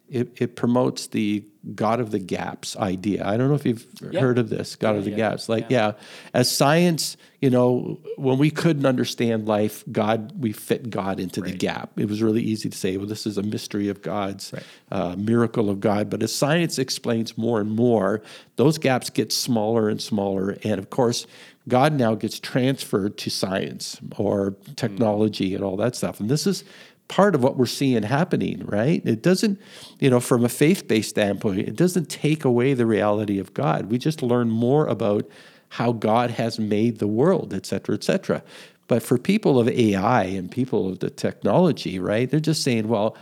it, 0.10 0.28
it 0.44 0.56
promotes 0.56 1.08
the 1.08 1.44
God 1.76 2.00
of 2.00 2.12
the 2.12 2.20
gaps 2.20 2.78
idea. 2.78 3.26
I 3.28 3.36
don't 3.36 3.50
know 3.50 3.56
if 3.56 3.66
you've 3.66 3.86
Yeah. 4.12 4.22
heard 4.22 4.38
of 4.40 4.50
this 4.50 4.76
God 4.78 4.96
of 4.96 5.04
the 5.04 5.12
yeah, 5.12 5.18
gaps. 5.18 5.50
Like, 5.50 5.66
yeah. 5.70 5.94
as 6.34 6.50
science, 6.50 7.18
you 7.42 7.50
know, 7.50 8.00
when 8.16 8.38
we 8.38 8.50
couldn't 8.50 8.86
understand 8.86 9.46
life, 9.48 9.84
God, 9.92 10.34
we 10.40 10.54
fit 10.54 10.90
God 10.90 11.20
into 11.20 11.42
the 11.42 11.52
gap. 11.52 11.92
It 11.98 12.08
was 12.08 12.22
really 12.22 12.42
easy 12.42 12.70
to 12.70 12.78
say, 12.78 12.96
well, 12.98 13.08
this 13.08 13.28
is 13.28 13.38
a 13.38 13.44
mystery 13.44 13.90
of 13.90 14.02
God's 14.02 14.54
Right. 14.54 14.64
uh, 14.92 15.16
miracle 15.18 15.70
of 15.70 15.80
God. 15.82 16.10
But 16.10 16.24
as 16.24 16.34
science 16.34 16.80
explains 16.80 17.38
more 17.38 17.60
and 17.60 17.72
more, 17.72 18.22
those 18.56 18.78
gaps 18.78 19.10
get 19.10 19.32
smaller 19.34 19.90
and 19.90 20.02
smaller. 20.02 20.58
And 20.64 20.80
of 20.80 20.90
course, 20.90 21.28
God 21.68 21.94
now 21.94 22.16
gets 22.16 22.40
transferred 22.40 23.18
to 23.20 23.30
science 23.30 23.98
or 24.18 24.56
technology 24.76 25.54
and 25.54 25.64
all 25.64 25.78
that 25.78 25.96
stuff. 25.96 26.20
And 26.20 26.30
this 26.30 26.48
is 26.48 26.64
part 27.10 27.36
of 27.36 27.44
what 27.44 27.58
we're 27.58 27.66
seeing 27.66 28.04
happening, 28.04 28.64
right? 28.66 29.02
It 29.06 29.22
doesn't, 29.22 29.60
you 30.00 30.10
know, 30.10 30.22
from 30.22 30.46
a 30.46 30.50
faith 30.50 30.88
based 30.88 31.10
standpoint, 31.10 31.60
it 31.60 31.76
doesn't 31.76 32.10
take 32.10 32.46
away 32.46 32.74
the 32.74 32.86
reality 32.86 33.40
of 33.40 33.54
God. 33.54 33.88
We 33.92 33.98
just 33.98 34.22
learn 34.22 34.50
more 34.50 34.88
about 34.88 35.30
how 35.70 35.92
God 35.92 36.32
has 36.32 36.58
made 36.60 37.00
the 37.00 37.08
world, 37.08 37.54
et 37.54 37.66
cetera, 37.66 37.96
et 37.96 38.04
cetera. 38.04 38.42
But 38.88 39.04
for 39.04 39.18
people 39.18 39.60
of 39.60 39.68
AI 39.68 40.24
and 40.24 40.50
people 40.50 40.88
of 40.88 41.00
the 41.00 41.10
technology, 41.10 42.00
right, 42.00 42.30
they're 42.30 42.40
just 42.40 42.64
saying, 42.64 42.88
well, 42.88 43.18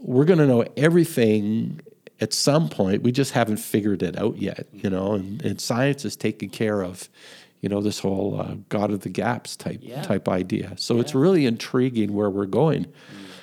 we're 0.00 0.26
going 0.26 0.38
to 0.38 0.46
know 0.46 0.64
everything 0.76 1.80
at 2.20 2.32
some 2.32 2.68
point. 2.68 3.02
We 3.02 3.12
just 3.12 3.32
haven't 3.32 3.58
figured 3.58 4.02
it 4.02 4.18
out 4.18 4.36
yet, 4.36 4.66
you 4.72 4.90
know. 4.90 5.12
And, 5.12 5.42
and 5.42 5.60
science 5.60 6.04
is 6.04 6.16
taking 6.16 6.50
care 6.50 6.82
of, 6.82 7.08
you 7.66 7.70
know, 7.70 7.80
this 7.80 7.98
whole 7.98 8.40
uh, 8.40 8.54
God 8.68 8.92
of 8.92 9.00
the 9.00 9.08
gaps 9.08 9.56
type 9.56 9.80
Yeah. 9.82 10.00
type 10.02 10.28
idea. 10.28 10.74
So 10.76 11.00
it's 11.00 11.16
really 11.16 11.46
intriguing 11.46 12.12
where 12.14 12.30
we're 12.30 12.46
going. 12.46 12.86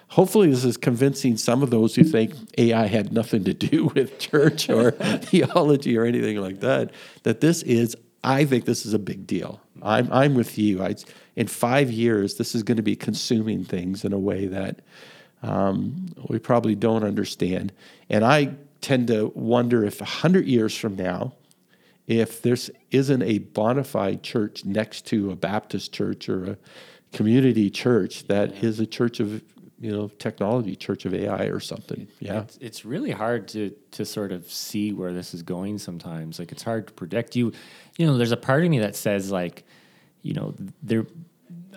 Hopefully, 0.07 0.49
this 0.49 0.63
is 0.63 0.77
convincing 0.77 1.35
some 1.35 1.61
of 1.61 1.71
those 1.71 1.93
who 1.93 2.05
think 2.05 2.31
AI 2.57 2.85
had 2.85 3.11
nothing 3.11 3.43
to 3.43 3.53
do 3.53 3.85
with 3.95 4.17
church 4.19 4.69
or 4.69 4.91
theology 5.31 5.97
or 5.97 6.05
anything 6.05 6.37
like 6.37 6.61
that. 6.61 6.91
That 7.23 7.41
this 7.41 7.63
is 7.63 7.97
I 8.23 8.45
think 8.45 8.63
this 8.63 8.85
is 8.85 8.93
a 8.93 8.99
big 8.99 9.27
deal. 9.27 9.59
I'm, 9.81 10.07
I'm 10.09 10.35
with 10.35 10.57
you. 10.57 10.81
I, 10.81 10.95
in 11.35 11.47
five 11.47 11.91
years, 11.91 12.35
this 12.37 12.55
is 12.55 12.63
going 12.63 12.77
to 12.77 12.81
be 12.83 12.95
consuming 12.95 13.65
things 13.65 14.05
in 14.05 14.13
a 14.13 14.19
way 14.19 14.45
that 14.45 14.79
um, 15.41 16.05
we 16.29 16.39
probably 16.39 16.75
don't 16.75 17.03
understand. 17.03 17.73
And 18.09 18.23
I 18.23 18.53
tend 18.79 19.07
to 19.07 19.33
wonder 19.35 19.83
if 19.83 19.99
100 19.99 20.45
years 20.45 20.77
from 20.77 20.95
now, 20.95 21.33
if 22.07 22.41
this 22.41 22.69
isn't 22.91 23.23
a 23.23 23.39
bona 23.39 23.83
fide 23.83 24.23
church 24.23 24.65
next 24.65 25.05
to 25.07 25.31
a 25.31 25.35
Baptist 25.35 25.93
church 25.93 26.27
or 26.27 26.51
a 26.51 26.57
community 27.11 27.69
church 27.69 28.27
that 28.27 28.55
yeah. 28.55 28.69
is 28.69 28.79
a 28.79 28.85
church 28.85 29.19
of 29.19 29.41
you 29.79 29.91
know 29.91 30.07
technology 30.17 30.75
church 30.75 31.05
of 31.05 31.13
ai 31.13 31.43
or 31.45 31.59
something 31.59 32.07
yeah 32.19 32.41
it's, 32.41 32.57
it's, 32.61 32.85
really 32.85 33.11
hard 33.11 33.47
to 33.49 33.69
to 33.91 34.05
sort 34.05 34.31
of 34.31 34.49
see 34.49 34.93
where 34.93 35.11
this 35.13 35.33
is 35.33 35.43
going 35.43 35.77
sometimes 35.77 36.39
like 36.39 36.51
it's 36.51 36.63
hard 36.63 36.87
to 36.87 36.93
predict 36.93 37.35
you 37.35 37.51
you 37.97 38.07
know 38.07 38.17
there's 38.17 38.31
a 38.31 38.37
part 38.37 38.63
of 38.63 38.69
me 38.69 38.79
that 38.79 38.95
says 38.95 39.29
like 39.29 39.65
you 40.21 40.33
know 40.33 40.55
there 40.81 41.05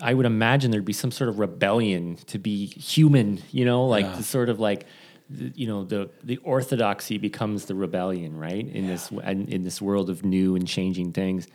i 0.01 0.13
would 0.13 0.25
imagine 0.25 0.71
there'd 0.71 0.85
be 0.85 0.93
some 0.93 1.11
sort 1.11 1.29
of 1.29 1.37
rebellion 1.37 2.15
to 2.27 2.39
be 2.39 2.65
human 2.65 3.41
you 3.51 3.65
know 3.65 3.85
like 3.85 4.05
yeah. 4.05 4.21
sort 4.21 4.49
of 4.49 4.59
like 4.59 4.85
you 5.29 5.67
know 5.67 5.83
the 5.83 6.09
the 6.23 6.37
orthodoxy 6.37 7.17
becomes 7.17 7.65
the 7.65 7.75
rebellion 7.75 8.37
right 8.37 8.67
in 8.67 8.85
yeah. 8.85 8.91
this 8.91 9.11
in 9.11 9.63
this 9.63 9.81
world 9.81 10.09
of 10.09 10.23
new 10.23 10.55
and 10.55 10.67
changing 10.67 11.11
things 11.11 11.47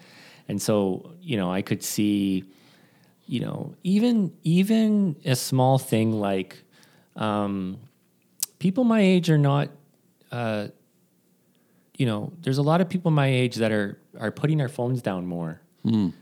and 0.49 0.61
so 0.61 1.14
you 1.23 1.37
know 1.37 1.50
i 1.50 1.62
could 1.62 1.83
see 1.83 2.45
you 3.26 3.41
know, 3.41 3.75
even 3.83 4.33
even 4.43 5.17
a 5.25 5.37
small 5.37 5.79
thing 5.79 6.12
like 6.12 6.62
um, 7.17 7.79
people 8.59 8.85
my 8.85 9.00
age 9.00 9.31
are 9.31 9.38
not. 9.38 9.71
Uh, 10.31 10.69
you 11.97 12.07
know, 12.07 12.33
there's 12.41 12.59
a 12.59 12.62
lot 12.62 12.81
of 12.81 12.88
people 12.88 13.11
my 13.11 13.26
age 13.26 13.57
that 13.57 13.71
are 13.73 13.99
are 14.19 14.31
putting 14.31 14.59
their 14.59 14.69
phones 14.69 15.02
down 15.02 15.26
more. 15.26 15.61
Mm. 15.85 16.12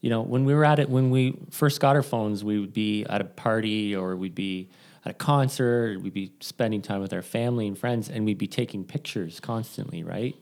You 0.00 0.10
know, 0.10 0.22
when 0.22 0.44
we 0.44 0.54
were 0.54 0.64
at 0.64 0.78
it, 0.78 0.88
when 0.88 1.10
we 1.10 1.38
first 1.50 1.80
got 1.80 1.96
our 1.96 2.02
phones, 2.02 2.44
we 2.44 2.58
would 2.58 2.72
be 2.72 3.04
at 3.04 3.20
a 3.20 3.24
party 3.24 3.94
or 3.94 4.16
we'd 4.16 4.34
be 4.34 4.68
at 5.04 5.12
a 5.12 5.14
concert, 5.14 6.00
we'd 6.02 6.12
be 6.12 6.32
spending 6.40 6.82
time 6.82 7.00
with 7.00 7.12
our 7.12 7.22
family 7.22 7.66
and 7.66 7.76
friends, 7.76 8.08
and 8.08 8.24
we'd 8.24 8.38
be 8.38 8.46
taking 8.46 8.84
pictures 8.84 9.40
constantly, 9.40 10.02
right? 10.02 10.36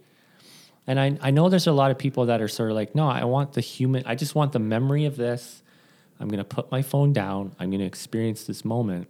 And 0.87 0.99
I, 0.99 1.19
I 1.21 1.31
know 1.31 1.49
there's 1.49 1.67
a 1.67 1.73
lot 1.73 1.91
of 1.91 1.99
people 1.99 2.27
that 2.27 2.41
are 2.41 2.49
sort 2.49 2.71
of 2.71 2.77
like, 2.77 2.95
no, 2.95 3.09
I 3.09 3.25
want 3.25 3.53
the 3.53 3.61
human, 3.61 4.03
I 4.07 4.15
just 4.15 4.35
want 4.35 4.53
the 4.53 4.59
memory 4.59 5.05
of 5.05 5.17
this. 5.17 5.63
I'm 6.21 6.29
going 6.29 6.39
to 6.39 6.45
put 6.45 6.71
my 6.71 6.83
phone 6.83 7.13
down. 7.13 7.55
I'm 7.61 7.71
going 7.71 7.81
to 7.81 7.87
experience 7.87 8.45
this 8.45 8.65
moment. 8.65 9.09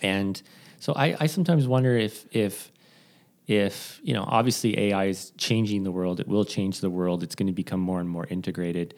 And 0.00 0.40
so 0.78 0.94
I, 0.94 1.16
I 1.20 1.26
sometimes 1.26 1.66
wonder 1.66 1.96
if 1.96 2.24
if 2.34 2.72
if 3.46 4.00
you 4.02 4.14
know 4.14 4.24
obviously 4.26 4.78
AI 4.78 5.06
is 5.06 5.32
changing 5.36 5.82
the 5.82 5.90
world. 5.90 6.20
It 6.20 6.28
will 6.28 6.44
change 6.44 6.80
the 6.80 6.90
world. 6.90 7.22
It's 7.22 7.34
going 7.34 7.48
to 7.48 7.52
become 7.52 7.80
more 7.80 8.00
and 8.00 8.08
more 8.08 8.26
integrated. 8.26 8.94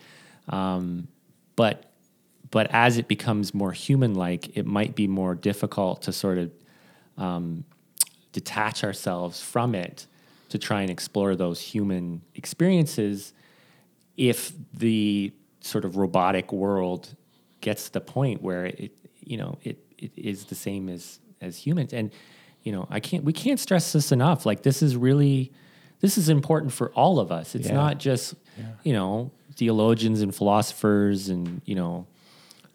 Um, 0.48 1.08
but 1.56 1.93
but 2.54 2.68
as 2.70 2.98
it 2.98 3.08
becomes 3.08 3.52
more 3.52 3.72
human-like, 3.72 4.56
it 4.56 4.64
might 4.64 4.94
be 4.94 5.08
more 5.08 5.34
difficult 5.34 6.02
to 6.02 6.12
sort 6.12 6.38
of 6.38 6.52
um, 7.18 7.64
detach 8.30 8.84
ourselves 8.84 9.42
from 9.42 9.74
it 9.74 10.06
to 10.50 10.56
try 10.56 10.80
and 10.82 10.88
explore 10.88 11.34
those 11.34 11.60
human 11.60 12.22
experiences 12.36 13.32
if 14.16 14.52
the 14.72 15.32
sort 15.58 15.84
of 15.84 15.96
robotic 15.96 16.52
world 16.52 17.16
gets 17.60 17.86
to 17.86 17.94
the 17.94 18.00
point 18.00 18.40
where 18.40 18.66
it 18.66 18.92
you 19.24 19.36
know 19.36 19.58
it, 19.64 19.76
it 19.98 20.12
is 20.16 20.44
the 20.44 20.54
same 20.54 20.88
as 20.88 21.18
as 21.40 21.56
humans 21.56 21.92
and 21.92 22.12
you 22.62 22.70
know 22.70 22.86
i 22.88 23.00
can't 23.00 23.24
we 23.24 23.32
can't 23.32 23.58
stress 23.58 23.92
this 23.92 24.12
enough 24.12 24.46
like 24.46 24.62
this 24.62 24.80
is 24.80 24.96
really 24.96 25.50
this 26.00 26.16
is 26.16 26.28
important 26.28 26.72
for 26.72 26.92
all 26.92 27.18
of 27.18 27.32
us 27.32 27.56
it's 27.56 27.68
yeah. 27.68 27.74
not 27.74 27.98
just 27.98 28.34
yeah. 28.56 28.66
you 28.84 28.92
know 28.92 29.32
theologians 29.56 30.20
and 30.20 30.36
philosophers 30.36 31.28
and 31.30 31.60
you 31.64 31.74
know 31.74 32.06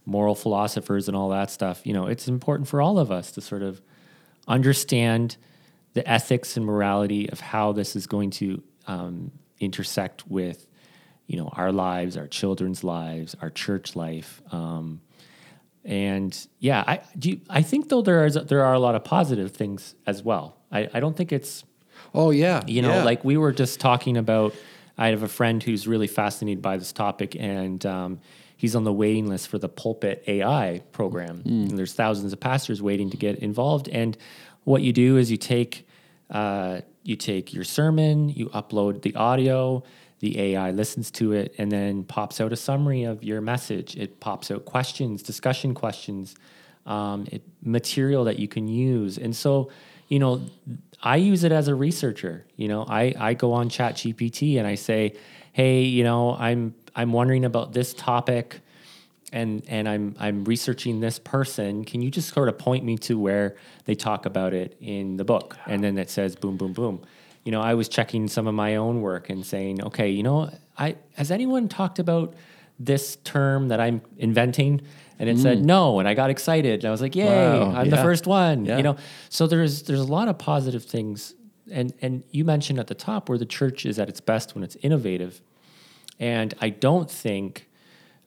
moral 0.09 0.35
philosophers 0.35 1.07
and 1.07 1.15
all 1.15 1.29
that 1.29 1.49
stuff 1.49 1.85
you 1.85 1.93
know 1.93 2.07
it's 2.07 2.27
important 2.27 2.67
for 2.67 2.81
all 2.81 2.97
of 2.99 3.11
us 3.11 3.31
to 3.31 3.41
sort 3.41 3.61
of 3.61 3.81
understand 4.47 5.37
the 5.93 6.09
ethics 6.09 6.57
and 6.57 6.65
morality 6.65 7.29
of 7.29 7.39
how 7.39 7.71
this 7.71 7.95
is 7.95 8.07
going 8.07 8.29
to 8.29 8.61
um, 8.87 9.31
intersect 9.59 10.27
with 10.27 10.67
you 11.27 11.37
know 11.37 11.49
our 11.53 11.71
lives, 11.71 12.17
our 12.17 12.27
children's 12.27 12.83
lives, 12.83 13.35
our 13.41 13.49
church 13.49 13.95
life. 13.95 14.41
Um, 14.51 15.01
and 15.85 16.47
yeah, 16.59 16.83
I 16.85 17.01
do. 17.17 17.29
You, 17.29 17.41
I 17.49 17.61
think 17.61 17.89
though 17.89 18.01
there 18.01 18.25
is 18.25 18.33
there 18.33 18.63
are 18.63 18.73
a 18.73 18.79
lot 18.79 18.95
of 18.95 19.03
positive 19.03 19.51
things 19.51 19.95
as 20.05 20.23
well. 20.23 20.57
I, 20.71 20.89
I 20.93 20.99
don't 20.99 21.15
think 21.15 21.31
it's. 21.31 21.63
Oh 22.13 22.31
yeah, 22.31 22.63
you 22.65 22.81
know, 22.81 22.95
yeah. 22.95 23.03
like 23.03 23.23
we 23.23 23.37
were 23.37 23.51
just 23.51 23.79
talking 23.79 24.17
about. 24.17 24.53
I 24.97 25.09
have 25.09 25.23
a 25.23 25.29
friend 25.29 25.63
who's 25.63 25.87
really 25.87 26.07
fascinated 26.07 26.61
by 26.61 26.75
this 26.75 26.91
topic, 26.91 27.35
and 27.39 27.85
um, 27.85 28.19
he's 28.59 28.75
on 28.75 28.83
the 28.83 28.91
waiting 28.91 29.27
list 29.27 29.47
for 29.47 29.57
the 29.57 29.69
Pulpit 29.69 30.21
AI 30.27 30.83
program. 30.91 31.37
Mm. 31.37 31.69
And 31.69 31.77
there's 31.77 31.93
thousands 31.93 32.33
of 32.33 32.41
pastors 32.41 32.81
waiting 32.81 33.09
to 33.09 33.15
get 33.17 33.39
involved. 33.39 33.87
And 33.87 34.17
what 34.65 34.81
you 34.81 34.91
do 34.91 35.15
is 35.15 35.31
you 35.31 35.37
take 35.37 35.87
uh, 36.29 36.81
you 37.03 37.15
take 37.15 37.53
your 37.53 37.63
sermon, 37.63 38.27
you 38.27 38.49
upload 38.49 39.01
the 39.01 39.15
audio, 39.15 39.81
the 40.19 40.37
AI 40.39 40.71
listens 40.71 41.09
to 41.11 41.31
it 41.31 41.55
and 41.57 41.71
then 41.71 42.03
pops 42.03 42.41
out 42.41 42.51
a 42.51 42.57
summary 42.57 43.05
of 43.05 43.23
your 43.23 43.39
message. 43.39 43.95
It 43.95 44.19
pops 44.19 44.51
out 44.51 44.65
questions, 44.65 45.23
discussion 45.23 45.73
questions, 45.73 46.35
um, 46.85 47.25
it, 47.31 47.41
material 47.63 48.25
that 48.25 48.39
you 48.39 48.49
can 48.49 48.67
use. 48.67 49.17
And 49.17 49.33
so, 49.33 49.71
you 50.09 50.19
know, 50.19 50.41
I 51.01 51.15
use 51.15 51.45
it 51.45 51.53
as 51.53 51.69
a 51.69 51.75
researcher. 51.75 52.45
You 52.57 52.67
know, 52.67 52.85
I, 52.87 53.15
I 53.17 53.33
go 53.33 53.53
on 53.53 53.69
Chat 53.69 53.95
GPT 53.95 54.57
and 54.57 54.67
I 54.67 54.75
say, 54.75 55.15
hey, 55.53 55.83
you 55.83 56.03
know, 56.03 56.35
I'm 56.35 56.75
I'm 56.99 57.11
wondering 57.13 57.45
about 57.45 57.73
this 57.73 57.93
topic 57.93 58.61
and 59.31 59.63
and 59.67 59.87
I'm 59.87 60.15
I'm 60.19 60.43
researching 60.43 60.99
this 60.99 61.19
person. 61.19 61.85
Can 61.85 62.01
you 62.01 62.09
just 62.09 62.33
sort 62.33 62.49
of 62.49 62.57
point 62.57 62.83
me 62.83 62.97
to 62.99 63.19
where 63.19 63.55
they 63.85 63.95
talk 63.95 64.25
about 64.25 64.53
it 64.53 64.75
in 64.81 65.17
the 65.17 65.25
book? 65.25 65.57
And 65.67 65.83
then 65.83 65.97
it 65.97 66.09
says 66.09 66.35
boom, 66.35 66.57
boom, 66.57 66.73
boom 66.73 67.01
you 67.43 67.51
know, 67.51 67.61
I 67.61 67.73
was 67.73 67.87
checking 67.89 68.27
some 68.27 68.47
of 68.47 68.53
my 68.53 68.75
own 68.75 69.01
work 69.01 69.29
and 69.29 69.45
saying, 69.45 69.83
okay, 69.83 70.09
you 70.09 70.23
know, 70.23 70.51
I 70.77 70.97
has 71.15 71.31
anyone 71.31 71.67
talked 71.67 71.99
about 71.99 72.35
this 72.79 73.15
term 73.17 73.69
that 73.69 73.79
I'm 73.79 74.01
inventing? 74.17 74.81
And 75.17 75.27
it 75.27 75.37
mm. 75.37 75.41
said 75.41 75.65
no, 75.65 75.99
and 75.99 76.07
I 76.07 76.13
got 76.13 76.29
excited. 76.29 76.81
And 76.81 76.85
I 76.85 76.91
was 76.91 77.01
like, 77.01 77.15
"Yay! 77.15 77.25
Wow. 77.25 77.75
I'm 77.75 77.87
yeah. 77.87 77.95
the 77.95 78.01
first 78.01 78.25
one!" 78.25 78.65
Yeah. 78.65 78.77
You 78.77 78.83
know, 78.83 78.95
so 79.27 79.47
there's 79.47 79.83
there's 79.83 79.99
a 79.99 80.05
lot 80.05 80.29
of 80.29 80.37
positive 80.37 80.85
things, 80.85 81.33
and 81.69 81.93
and 82.01 82.23
you 82.31 82.45
mentioned 82.45 82.79
at 82.79 82.87
the 82.87 82.95
top 82.95 83.27
where 83.27 83.37
the 83.37 83.45
church 83.45 83.85
is 83.85 83.99
at 83.99 84.07
its 84.07 84.21
best 84.21 84.55
when 84.55 84.63
it's 84.63 84.77
innovative, 84.77 85.41
and 86.19 86.53
I 86.59 86.69
don't 86.69 87.09
think 87.09 87.67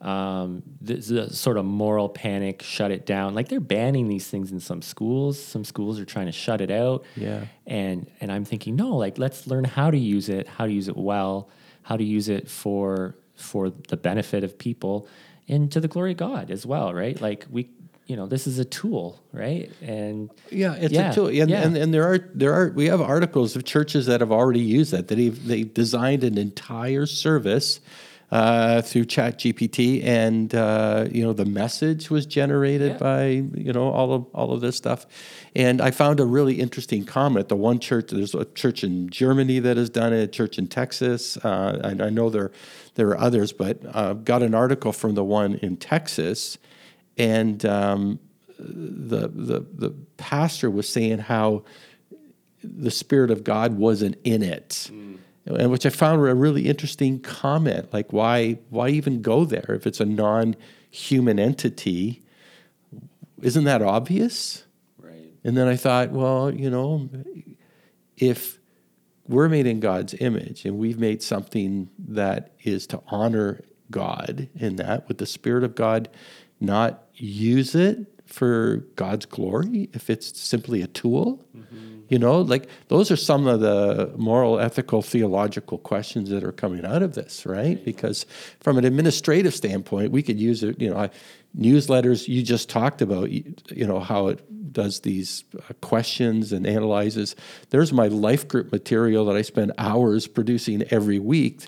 um, 0.02 0.64
the, 0.80 0.94
the, 0.94 1.32
sort 1.32 1.56
of 1.56 1.64
moral 1.64 2.08
panic 2.08 2.62
shut 2.62 2.90
it 2.90 3.06
down. 3.06 3.34
Like 3.34 3.48
they're 3.48 3.60
banning 3.60 4.08
these 4.08 4.26
things 4.26 4.50
in 4.50 4.58
some 4.58 4.82
schools. 4.82 5.40
Some 5.40 5.64
schools 5.64 6.00
are 6.00 6.04
trying 6.04 6.26
to 6.26 6.32
shut 6.32 6.60
it 6.60 6.72
out. 6.72 7.04
Yeah. 7.14 7.44
And 7.66 8.10
and 8.20 8.32
I'm 8.32 8.44
thinking, 8.44 8.74
no, 8.74 8.96
like 8.96 9.16
let's 9.16 9.46
learn 9.46 9.64
how 9.64 9.90
to 9.90 9.98
use 9.98 10.28
it, 10.28 10.48
how 10.48 10.66
to 10.66 10.72
use 10.72 10.88
it 10.88 10.96
well, 10.96 11.48
how 11.82 11.96
to 11.96 12.04
use 12.04 12.28
it 12.28 12.50
for 12.50 13.16
for 13.36 13.70
the 13.70 13.96
benefit 13.96 14.42
of 14.42 14.58
people 14.58 15.06
and 15.48 15.70
to 15.72 15.80
the 15.80 15.88
glory 15.88 16.12
of 16.12 16.16
God 16.16 16.50
as 16.50 16.66
well, 16.66 16.92
right? 16.92 17.20
Like 17.20 17.46
we 17.48 17.70
you 18.06 18.16
know 18.16 18.26
this 18.26 18.46
is 18.46 18.58
a 18.58 18.64
tool 18.64 19.20
right 19.32 19.70
and 19.80 20.30
yeah 20.50 20.74
it's 20.74 20.92
yeah, 20.92 21.10
a 21.10 21.14
tool 21.14 21.26
and, 21.28 21.50
yeah. 21.50 21.62
and, 21.62 21.76
and 21.76 21.94
there 21.94 22.04
are 22.04 22.18
there 22.34 22.52
are 22.52 22.70
we 22.70 22.86
have 22.86 23.00
articles 23.00 23.56
of 23.56 23.64
churches 23.64 24.06
that 24.06 24.20
have 24.20 24.32
already 24.32 24.60
used 24.60 24.92
that 24.92 25.08
that 25.08 25.16
they've, 25.16 25.46
they've 25.46 25.72
designed 25.72 26.24
an 26.24 26.38
entire 26.38 27.06
service 27.06 27.80
uh, 28.32 28.80
through 28.80 29.04
Chat 29.04 29.38
GPT, 29.38 30.02
and 30.02 30.54
uh, 30.54 31.06
you 31.12 31.22
know 31.22 31.34
the 31.34 31.44
message 31.44 32.08
was 32.08 32.24
generated 32.24 32.92
yeah. 32.92 32.96
by 32.96 33.26
you 33.26 33.74
know 33.74 33.90
all 33.90 34.14
of 34.14 34.26
all 34.32 34.52
of 34.54 34.62
this 34.62 34.74
stuff. 34.74 35.04
And 35.54 35.82
I 35.82 35.90
found 35.90 36.18
a 36.18 36.24
really 36.24 36.58
interesting 36.58 37.04
comment. 37.04 37.50
The 37.50 37.56
one 37.56 37.78
church, 37.78 38.10
there's 38.10 38.34
a 38.34 38.46
church 38.46 38.84
in 38.84 39.10
Germany 39.10 39.58
that 39.58 39.76
has 39.76 39.90
done 39.90 40.14
it, 40.14 40.22
a 40.22 40.26
church 40.26 40.56
in 40.56 40.66
Texas. 40.66 41.36
Uh, 41.36 41.78
and 41.84 42.02
I 42.02 42.08
know 42.08 42.30
there 42.30 42.52
there 42.94 43.08
are 43.08 43.18
others, 43.18 43.52
but 43.52 43.80
uh, 43.94 44.14
got 44.14 44.42
an 44.42 44.54
article 44.54 44.94
from 44.94 45.14
the 45.14 45.24
one 45.24 45.56
in 45.56 45.76
Texas, 45.76 46.56
and 47.18 47.64
um, 47.64 48.18
the 48.58 49.28
the 49.28 49.66
the 49.74 49.94
pastor 50.16 50.70
was 50.70 50.88
saying 50.88 51.18
how 51.18 51.64
the 52.62 52.90
spirit 52.90 53.30
of 53.30 53.42
God 53.44 53.76
wasn't 53.76 54.16
in 54.24 54.42
it. 54.42 54.90
Mm 54.92 55.18
and 55.46 55.70
which 55.70 55.86
I 55.86 55.90
found 55.90 56.26
a 56.26 56.34
really 56.34 56.68
interesting 56.68 57.20
comment. 57.20 57.92
Like, 57.92 58.12
why 58.12 58.58
why 58.70 58.88
even 58.88 59.22
go 59.22 59.44
there 59.44 59.66
if 59.70 59.86
it's 59.86 60.00
a 60.00 60.04
non-human 60.04 61.38
entity? 61.38 62.22
Isn't 63.40 63.64
that 63.64 63.82
obvious? 63.82 64.64
Right. 64.98 65.32
And 65.42 65.56
then 65.56 65.66
I 65.66 65.76
thought, 65.76 66.10
well, 66.10 66.52
you 66.52 66.70
know, 66.70 67.08
if 68.16 68.58
we're 69.26 69.48
made 69.48 69.66
in 69.66 69.80
God's 69.80 70.14
image 70.14 70.64
and 70.64 70.78
we've 70.78 70.98
made 70.98 71.22
something 71.22 71.90
that 71.98 72.52
is 72.62 72.86
to 72.88 73.02
honor 73.08 73.62
God 73.90 74.48
in 74.54 74.76
that, 74.76 75.08
with 75.08 75.18
the 75.18 75.26
Spirit 75.26 75.64
of 75.64 75.74
God 75.74 76.08
not 76.62 77.04
use 77.14 77.74
it 77.74 78.06
for 78.26 78.78
God's 78.96 79.26
glory 79.26 79.90
if 79.92 80.08
it's 80.08 80.40
simply 80.40 80.82
a 80.82 80.86
tool? 80.86 81.44
Mm-hmm. 81.56 82.00
You 82.08 82.18
know, 82.18 82.40
like 82.42 82.68
those 82.88 83.10
are 83.10 83.16
some 83.16 83.46
of 83.46 83.60
the 83.60 84.12
moral, 84.16 84.60
ethical, 84.60 85.00
theological 85.00 85.78
questions 85.78 86.28
that 86.30 86.44
are 86.44 86.52
coming 86.52 86.84
out 86.84 87.02
of 87.02 87.14
this, 87.14 87.46
right? 87.46 87.82
Because 87.82 88.26
from 88.60 88.76
an 88.76 88.84
administrative 88.84 89.54
standpoint, 89.54 90.12
we 90.12 90.22
could 90.22 90.38
use 90.38 90.62
it, 90.62 90.80
you 90.80 90.90
know, 90.90 91.08
newsletters 91.58 92.28
you 92.28 92.42
just 92.42 92.68
talked 92.68 93.02
about, 93.02 93.30
you, 93.30 93.54
you 93.70 93.86
know, 93.86 94.00
how 94.00 94.28
it 94.28 94.72
does 94.72 95.00
these 95.00 95.44
uh, 95.56 95.72
questions 95.80 96.52
and 96.52 96.66
analyzes. 96.66 97.36
There's 97.70 97.92
my 97.92 98.08
life 98.08 98.48
group 98.48 98.72
material 98.72 99.24
that 99.26 99.36
I 99.36 99.42
spend 99.42 99.72
hours 99.78 100.26
producing 100.26 100.82
every 100.90 101.18
week 101.18 101.66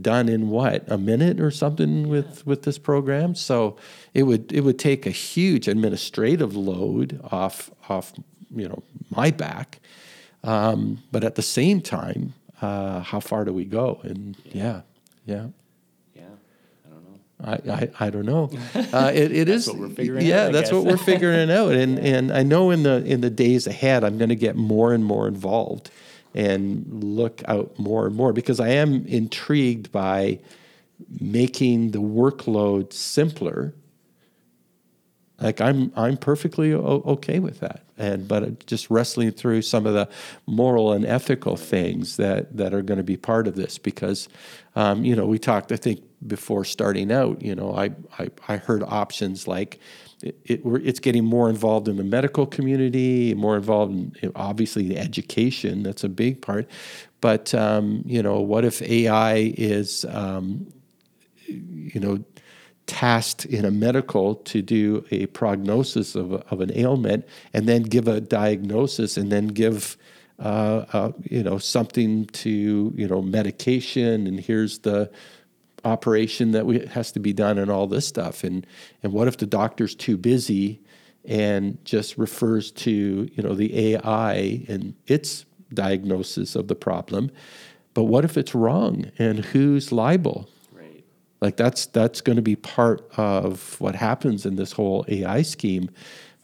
done 0.00 0.28
in 0.28 0.50
what 0.50 0.84
a 0.90 0.98
minute 0.98 1.40
or 1.40 1.50
something 1.50 2.08
with 2.08 2.44
with 2.46 2.62
this 2.62 2.78
program 2.78 3.34
so 3.34 3.76
it 4.12 4.24
would 4.24 4.52
it 4.52 4.62
would 4.62 4.78
take 4.78 5.06
a 5.06 5.10
huge 5.10 5.68
administrative 5.68 6.56
load 6.56 7.20
off 7.30 7.70
off 7.88 8.12
you 8.54 8.68
know 8.68 8.82
my 9.10 9.30
back 9.30 9.80
um, 10.42 11.02
but 11.12 11.24
at 11.24 11.36
the 11.36 11.42
same 11.42 11.80
time 11.80 12.34
uh, 12.60 13.00
how 13.00 13.20
far 13.20 13.44
do 13.44 13.52
we 13.52 13.64
go 13.64 14.00
and 14.02 14.36
yeah 14.52 14.80
yeah 15.26 15.46
yeah, 16.14 16.22
I, 16.84 16.88
don't 16.88 17.66
know. 17.66 17.72
I, 17.72 17.72
I 17.72 18.06
I 18.06 18.10
don't 18.10 18.26
know. 18.26 18.50
Uh, 18.92 19.12
it 19.14 19.30
it 19.30 19.48
is. 19.48 19.68
yeah, 19.98 20.46
out, 20.46 20.52
that's 20.52 20.72
what 20.72 20.84
we're 20.84 20.96
figuring 20.96 21.50
out. 21.52 21.72
And 21.72 21.98
yeah. 21.98 22.16
and 22.16 22.32
I 22.32 22.42
know 22.42 22.70
in 22.70 22.82
the 22.82 23.04
in 23.04 23.20
the 23.20 23.30
days 23.30 23.66
ahead, 23.66 24.02
I'm 24.02 24.18
going 24.18 24.30
to 24.30 24.36
get 24.36 24.56
more 24.56 24.92
and 24.92 25.04
more 25.04 25.28
involved 25.28 25.90
and 26.34 27.04
look 27.04 27.42
out 27.46 27.78
more 27.78 28.06
and 28.06 28.16
more 28.16 28.32
because 28.32 28.60
I 28.60 28.68
am 28.68 29.06
intrigued 29.06 29.92
by 29.92 30.40
making 31.20 31.92
the 31.92 32.00
workload 32.00 32.92
simpler. 32.92 33.74
Like 35.40 35.60
I'm, 35.60 35.92
I'm 35.96 36.16
perfectly 36.16 36.72
o- 36.72 37.02
okay 37.06 37.38
with 37.38 37.60
that, 37.60 37.82
and 37.98 38.26
but 38.26 38.66
just 38.66 38.88
wrestling 38.90 39.32
through 39.32 39.62
some 39.62 39.84
of 39.86 39.94
the 39.94 40.08
moral 40.46 40.92
and 40.92 41.04
ethical 41.04 41.56
things 41.56 42.16
that 42.16 42.56
that 42.56 42.72
are 42.72 42.82
going 42.82 42.98
to 42.98 43.04
be 43.04 43.16
part 43.16 43.48
of 43.48 43.56
this 43.56 43.76
because, 43.76 44.28
um, 44.76 45.04
you 45.04 45.14
know, 45.16 45.26
we 45.26 45.38
talked. 45.38 45.72
I 45.72 45.76
think 45.76 46.02
before 46.26 46.64
starting 46.64 47.10
out, 47.10 47.42
you 47.42 47.54
know, 47.54 47.74
I 47.74 47.90
I, 48.18 48.30
I 48.48 48.56
heard 48.58 48.84
options 48.84 49.48
like 49.48 49.80
it, 50.24 50.40
it, 50.44 50.62
it's 50.64 51.00
getting 51.00 51.24
more 51.24 51.50
involved 51.50 51.86
in 51.86 51.96
the 51.98 52.04
medical 52.04 52.46
community, 52.46 53.34
more 53.34 53.56
involved 53.56 53.92
in 54.22 54.32
obviously 54.34 54.88
the 54.88 54.98
education. 54.98 55.82
That's 55.82 56.02
a 56.02 56.08
big 56.08 56.40
part. 56.40 56.68
But 57.20 57.54
um, 57.54 58.02
you 58.06 58.22
know, 58.22 58.40
what 58.40 58.64
if 58.64 58.80
AI 58.82 59.52
is, 59.56 60.06
um, 60.06 60.66
you 61.46 62.00
know, 62.00 62.24
tasked 62.86 63.44
in 63.46 63.64
a 63.64 63.70
medical 63.70 64.34
to 64.36 64.62
do 64.62 65.04
a 65.10 65.26
prognosis 65.26 66.14
of, 66.14 66.32
of 66.32 66.60
an 66.60 66.70
ailment 66.74 67.26
and 67.52 67.68
then 67.68 67.82
give 67.82 68.08
a 68.08 68.20
diagnosis 68.20 69.16
and 69.16 69.30
then 69.30 69.48
give 69.48 69.96
uh, 70.38 70.84
uh, 70.92 71.12
you 71.22 71.42
know 71.42 71.58
something 71.58 72.26
to 72.26 72.92
you 72.96 73.06
know 73.06 73.22
medication 73.22 74.26
and 74.26 74.40
here's 74.40 74.80
the 74.80 75.10
operation 75.84 76.52
that 76.52 76.66
we, 76.66 76.86
has 76.86 77.12
to 77.12 77.20
be 77.20 77.32
done 77.32 77.58
and 77.58 77.70
all 77.70 77.86
this 77.86 78.06
stuff. 78.06 78.44
And 78.44 78.66
and 79.02 79.12
what 79.12 79.28
if 79.28 79.36
the 79.36 79.46
doctor's 79.46 79.94
too 79.94 80.16
busy 80.16 80.80
and 81.24 81.82
just 81.84 82.18
refers 82.18 82.70
to 82.70 82.90
you 83.32 83.42
know 83.42 83.54
the 83.54 83.94
AI 83.94 84.64
and 84.68 84.94
its 85.06 85.44
diagnosis 85.72 86.56
of 86.56 86.68
the 86.68 86.74
problem? 86.74 87.30
But 87.94 88.04
what 88.04 88.24
if 88.24 88.36
it's 88.36 88.54
wrong 88.54 89.10
and 89.18 89.44
who's 89.44 89.92
liable? 89.92 90.48
Right. 90.72 91.04
Like 91.40 91.56
that's 91.56 91.86
that's 91.86 92.20
going 92.20 92.36
to 92.36 92.42
be 92.42 92.56
part 92.56 93.08
of 93.16 93.80
what 93.80 93.94
happens 93.94 94.46
in 94.46 94.56
this 94.56 94.72
whole 94.72 95.04
AI 95.08 95.42
scheme. 95.42 95.90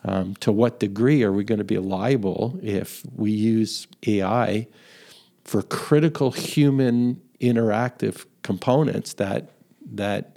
Um, 0.02 0.34
to 0.36 0.50
what 0.50 0.80
degree 0.80 1.22
are 1.24 1.32
we 1.32 1.44
going 1.44 1.58
to 1.58 1.64
be 1.64 1.76
liable 1.76 2.58
if 2.62 3.02
we 3.14 3.32
use 3.32 3.86
AI 4.06 4.66
for 5.44 5.62
critical 5.62 6.30
human 6.30 7.20
interactive 7.40 8.24
components 8.42 9.14
that 9.14 9.50
that 9.92 10.36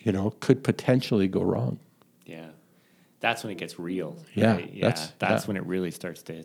you 0.00 0.12
know 0.12 0.30
could 0.40 0.62
potentially 0.64 1.28
go 1.28 1.42
wrong. 1.42 1.78
Yeah, 2.26 2.48
that's 3.20 3.42
when 3.44 3.52
it 3.52 3.58
gets 3.58 3.78
real. 3.78 4.16
Yeah, 4.34 4.54
right? 4.54 4.72
yeah, 4.72 4.88
that's, 4.88 5.08
that's 5.18 5.44
yeah. 5.44 5.48
when 5.48 5.56
it 5.56 5.66
really 5.66 5.90
starts 5.90 6.22
to 6.24 6.44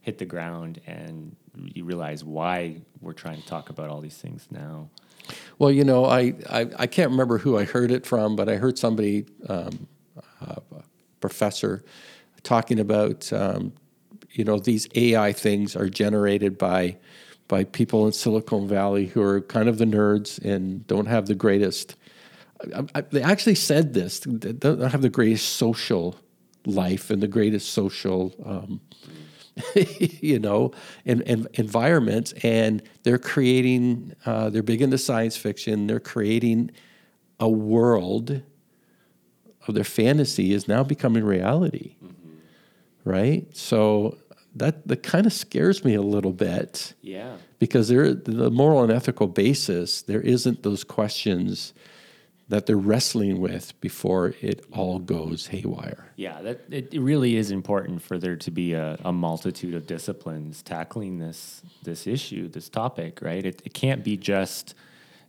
hit 0.00 0.18
the 0.18 0.24
ground, 0.24 0.80
and 0.86 1.34
you 1.54 1.84
realize 1.84 2.24
why 2.24 2.80
we're 3.00 3.12
trying 3.12 3.40
to 3.40 3.46
talk 3.46 3.70
about 3.70 3.90
all 3.90 4.00
these 4.00 4.16
things 4.16 4.46
now. 4.50 4.88
Well, 5.58 5.70
you 5.70 5.84
know, 5.84 6.04
I, 6.04 6.34
I, 6.48 6.70
I 6.78 6.86
can't 6.86 7.10
remember 7.10 7.38
who 7.38 7.58
I 7.58 7.64
heard 7.64 7.90
it 7.90 8.06
from, 8.06 8.36
but 8.36 8.48
I 8.48 8.56
heard 8.56 8.78
somebody, 8.78 9.26
um, 9.48 9.88
uh, 10.40 10.60
professor, 11.20 11.82
talking 12.42 12.78
about, 12.78 13.32
um, 13.32 13.72
you 14.30 14.44
know, 14.44 14.58
these 14.58 14.86
AI 14.94 15.32
things 15.32 15.74
are 15.74 15.88
generated 15.88 16.58
by 16.58 16.98
by 17.48 17.64
people 17.64 18.06
in 18.06 18.12
Silicon 18.12 18.66
Valley 18.66 19.06
who 19.06 19.22
are 19.22 19.40
kind 19.40 19.68
of 19.68 19.78
the 19.78 19.84
nerds 19.84 20.42
and 20.44 20.86
don't 20.86 21.06
have 21.06 21.26
the 21.26 21.34
greatest. 21.34 21.96
I, 22.74 22.84
I, 22.94 23.00
they 23.02 23.22
actually 23.22 23.54
said 23.54 23.94
this. 23.94 24.20
They 24.20 24.52
don't 24.52 24.90
have 24.90 25.02
the 25.02 25.08
greatest 25.08 25.56
social 25.56 26.16
life 26.64 27.10
and 27.10 27.22
the 27.22 27.28
greatest 27.28 27.70
social, 27.70 28.34
um, 28.44 28.80
you 30.00 30.38
know, 30.38 30.72
and, 31.04 31.22
and 31.22 31.46
environments. 31.54 32.32
And 32.42 32.82
they're 33.04 33.18
creating. 33.18 34.14
Uh, 34.24 34.50
they're 34.50 34.62
big 34.62 34.82
into 34.82 34.98
science 34.98 35.36
fiction. 35.36 35.86
They're 35.86 36.00
creating 36.00 36.72
a 37.38 37.48
world 37.48 38.42
of 39.68 39.74
their 39.74 39.84
fantasy 39.84 40.52
is 40.52 40.68
now 40.68 40.82
becoming 40.82 41.24
reality. 41.24 41.96
Mm-hmm. 42.02 43.10
Right. 43.10 43.56
So 43.56 44.18
that 44.58 44.86
that 44.88 45.02
kind 45.02 45.26
of 45.26 45.32
scares 45.32 45.84
me 45.84 45.94
a 45.94 46.02
little 46.02 46.32
bit. 46.32 46.94
Yeah. 47.02 47.36
Because 47.58 47.88
there 47.88 48.14
the 48.14 48.50
moral 48.50 48.82
and 48.82 48.92
ethical 48.92 49.26
basis, 49.26 50.02
there 50.02 50.20
isn't 50.20 50.62
those 50.62 50.84
questions 50.84 51.72
that 52.48 52.66
they're 52.66 52.76
wrestling 52.76 53.40
with 53.40 53.78
before 53.80 54.34
it 54.40 54.64
all 54.70 55.00
goes 55.00 55.48
haywire. 55.48 56.12
Yeah, 56.14 56.40
that 56.42 56.60
it 56.70 56.94
really 56.94 57.36
is 57.36 57.50
important 57.50 58.02
for 58.02 58.18
there 58.18 58.36
to 58.36 58.50
be 58.52 58.72
a, 58.72 58.96
a 59.04 59.12
multitude 59.12 59.74
of 59.74 59.86
disciplines 59.86 60.62
tackling 60.62 61.18
this 61.18 61.62
this 61.82 62.06
issue, 62.06 62.48
this 62.48 62.68
topic, 62.68 63.20
right? 63.20 63.44
It, 63.44 63.62
it 63.64 63.74
can't 63.74 64.04
be 64.04 64.16
just 64.16 64.74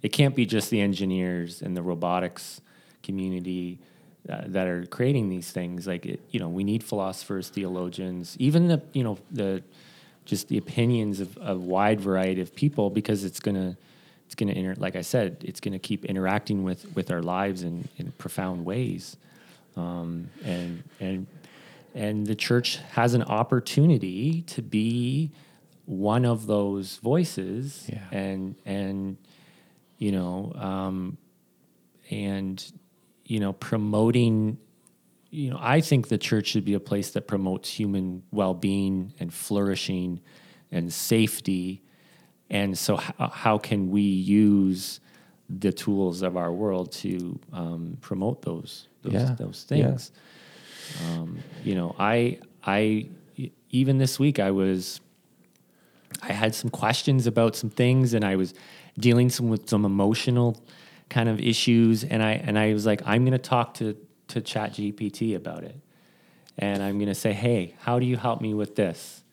it 0.01 0.09
can't 0.09 0.35
be 0.35 0.45
just 0.45 0.69
the 0.69 0.79
engineers 0.79 1.61
and 1.61 1.75
the 1.75 1.81
robotics 1.81 2.61
community 3.01 3.79
uh, 4.29 4.43
that 4.47 4.67
are 4.67 4.85
creating 4.85 5.29
these 5.29 5.51
things. 5.51 5.87
Like 5.87 6.05
it, 6.05 6.19
you 6.31 6.39
know, 6.39 6.49
we 6.49 6.63
need 6.63 6.83
philosophers, 6.83 7.49
theologians, 7.49 8.35
even 8.39 8.67
the 8.67 8.81
you 8.93 9.03
know 9.03 9.17
the 9.31 9.63
just 10.25 10.49
the 10.49 10.57
opinions 10.57 11.19
of 11.19 11.37
a 11.41 11.55
wide 11.55 12.01
variety 12.01 12.41
of 12.41 12.53
people 12.53 12.89
because 12.89 13.23
it's 13.23 13.39
gonna 13.39 13.77
it's 14.25 14.35
gonna 14.35 14.51
inter- 14.51 14.75
like 14.77 14.95
I 14.95 15.01
said, 15.01 15.43
it's 15.45 15.59
gonna 15.59 15.79
keep 15.79 16.05
interacting 16.05 16.63
with 16.63 16.93
with 16.95 17.11
our 17.11 17.21
lives 17.21 17.63
in 17.63 17.87
in 17.97 18.11
profound 18.13 18.65
ways, 18.65 19.17
um, 19.75 20.29
and 20.43 20.83
and 20.99 21.27
and 21.95 22.27
the 22.27 22.35
church 22.35 22.79
has 22.91 23.13
an 23.13 23.23
opportunity 23.23 24.41
to 24.43 24.61
be 24.61 25.31
one 25.85 26.25
of 26.25 26.45
those 26.45 26.97
voices 26.97 27.85
yeah. 27.87 28.03
and 28.11 28.55
and 28.65 29.17
you 29.97 30.11
know 30.11 30.51
um, 30.55 31.17
and 32.11 32.71
you 33.27 33.39
know, 33.41 33.53
promoting, 33.53 34.57
you 35.29 35.49
know, 35.49 35.59
I 35.59 35.81
think 35.81 36.07
the 36.07 36.17
church 36.17 36.47
should 36.47 36.65
be 36.65 36.73
a 36.73 36.79
place 36.79 37.11
that 37.11 37.27
promotes 37.27 37.69
human 37.69 38.23
well 38.31 38.53
being 38.53 39.13
and 39.19 39.33
flourishing 39.33 40.21
and 40.71 40.91
safety. 40.91 41.83
And 42.49 42.77
so, 42.77 42.97
h- 42.97 43.29
how 43.31 43.57
can 43.57 43.91
we 43.91 44.01
use 44.01 45.01
the 45.49 45.73
tools 45.73 46.21
of 46.21 46.37
our 46.37 46.51
world 46.51 46.91
to 46.93 47.39
um, 47.51 47.97
promote 47.99 48.41
those 48.41 48.87
those, 49.03 49.13
yeah. 49.13 49.35
those 49.37 49.65
things? 49.67 50.11
Yeah. 51.01 51.11
Um, 51.11 51.39
you 51.65 51.75
know, 51.75 51.95
I 51.99 52.39
I 52.63 53.07
even 53.69 53.97
this 53.97 54.17
week 54.17 54.39
I 54.39 54.51
was 54.51 55.01
I 56.21 56.31
had 56.31 56.55
some 56.55 56.69
questions 56.69 57.27
about 57.27 57.57
some 57.57 57.69
things, 57.69 58.13
and 58.13 58.23
I 58.23 58.37
was 58.37 58.53
dealing 58.97 59.29
some 59.29 59.49
with 59.49 59.69
some 59.69 59.83
emotional 59.83 60.63
kind 61.09 61.29
of 61.29 61.39
issues 61.39 62.03
and 62.03 62.21
I 62.21 62.33
and 62.33 62.57
I 62.57 62.73
was 62.73 62.85
like 62.85 63.01
I'm 63.05 63.23
going 63.23 63.33
to 63.33 63.37
talk 63.37 63.75
to 63.75 63.95
to 64.29 64.41
chat 64.41 64.73
GPT 64.73 65.35
about 65.35 65.63
it. 65.63 65.79
And 66.59 66.81
I'm 66.81 66.97
going 66.97 67.07
to 67.07 67.15
say, 67.15 67.33
"Hey, 67.33 67.75
how 67.79 67.99
do 67.99 68.05
you 68.05 68.17
help 68.17 68.41
me 68.41 68.53
with 68.53 68.75
this?" 68.75 69.23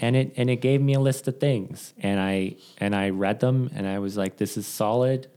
And 0.00 0.14
it 0.14 0.34
and 0.36 0.50
it 0.50 0.56
gave 0.56 0.80
me 0.80 0.94
a 0.94 1.00
list 1.00 1.26
of 1.26 1.38
things 1.38 1.94
and 1.98 2.20
I 2.20 2.56
and 2.78 2.94
I 2.94 3.10
read 3.10 3.40
them 3.40 3.70
and 3.74 3.86
I 3.86 3.98
was 3.98 4.16
like, 4.16 4.36
"This 4.36 4.56
is 4.56 4.66
solid 4.66 5.28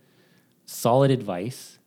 solid 0.66 1.12
advice." 1.12 1.80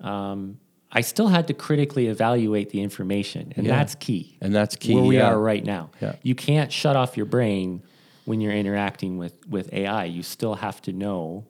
Um, 0.00 0.58
I 0.90 1.02
still 1.02 1.28
had 1.28 1.48
to 1.48 1.54
critically 1.54 2.06
evaluate 2.06 2.70
the 2.70 2.80
information, 2.80 3.52
and 3.56 3.66
yeah. 3.66 3.76
that's 3.76 3.94
key. 3.94 4.38
And 4.40 4.54
that's 4.54 4.74
key 4.74 4.94
where 4.94 5.04
we 5.04 5.18
yeah. 5.18 5.28
are 5.28 5.38
right 5.38 5.62
now. 5.62 5.90
Yeah. 6.00 6.14
You 6.22 6.34
can't 6.34 6.72
shut 6.72 6.96
off 6.96 7.16
your 7.16 7.26
brain 7.26 7.82
when 8.24 8.40
you're 8.40 8.54
interacting 8.54 9.18
with 9.18 9.34
with 9.48 9.72
AI. 9.72 10.06
You 10.06 10.22
still 10.22 10.54
have 10.54 10.80
to 10.82 10.92
know 10.92 11.46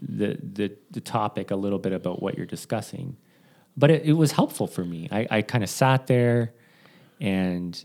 the, 0.00 0.38
the, 0.42 0.72
the 0.90 1.00
topic 1.00 1.50
a 1.50 1.56
little 1.56 1.78
bit 1.78 1.92
about 1.92 2.22
what 2.22 2.36
you're 2.36 2.46
discussing. 2.46 3.16
but 3.76 3.90
it, 3.90 4.04
it 4.04 4.12
was 4.14 4.32
helpful 4.32 4.66
for 4.66 4.84
me. 4.84 5.08
I, 5.10 5.26
I 5.30 5.42
kind 5.42 5.62
of 5.62 5.70
sat 5.70 6.06
there 6.06 6.52
and 7.20 7.82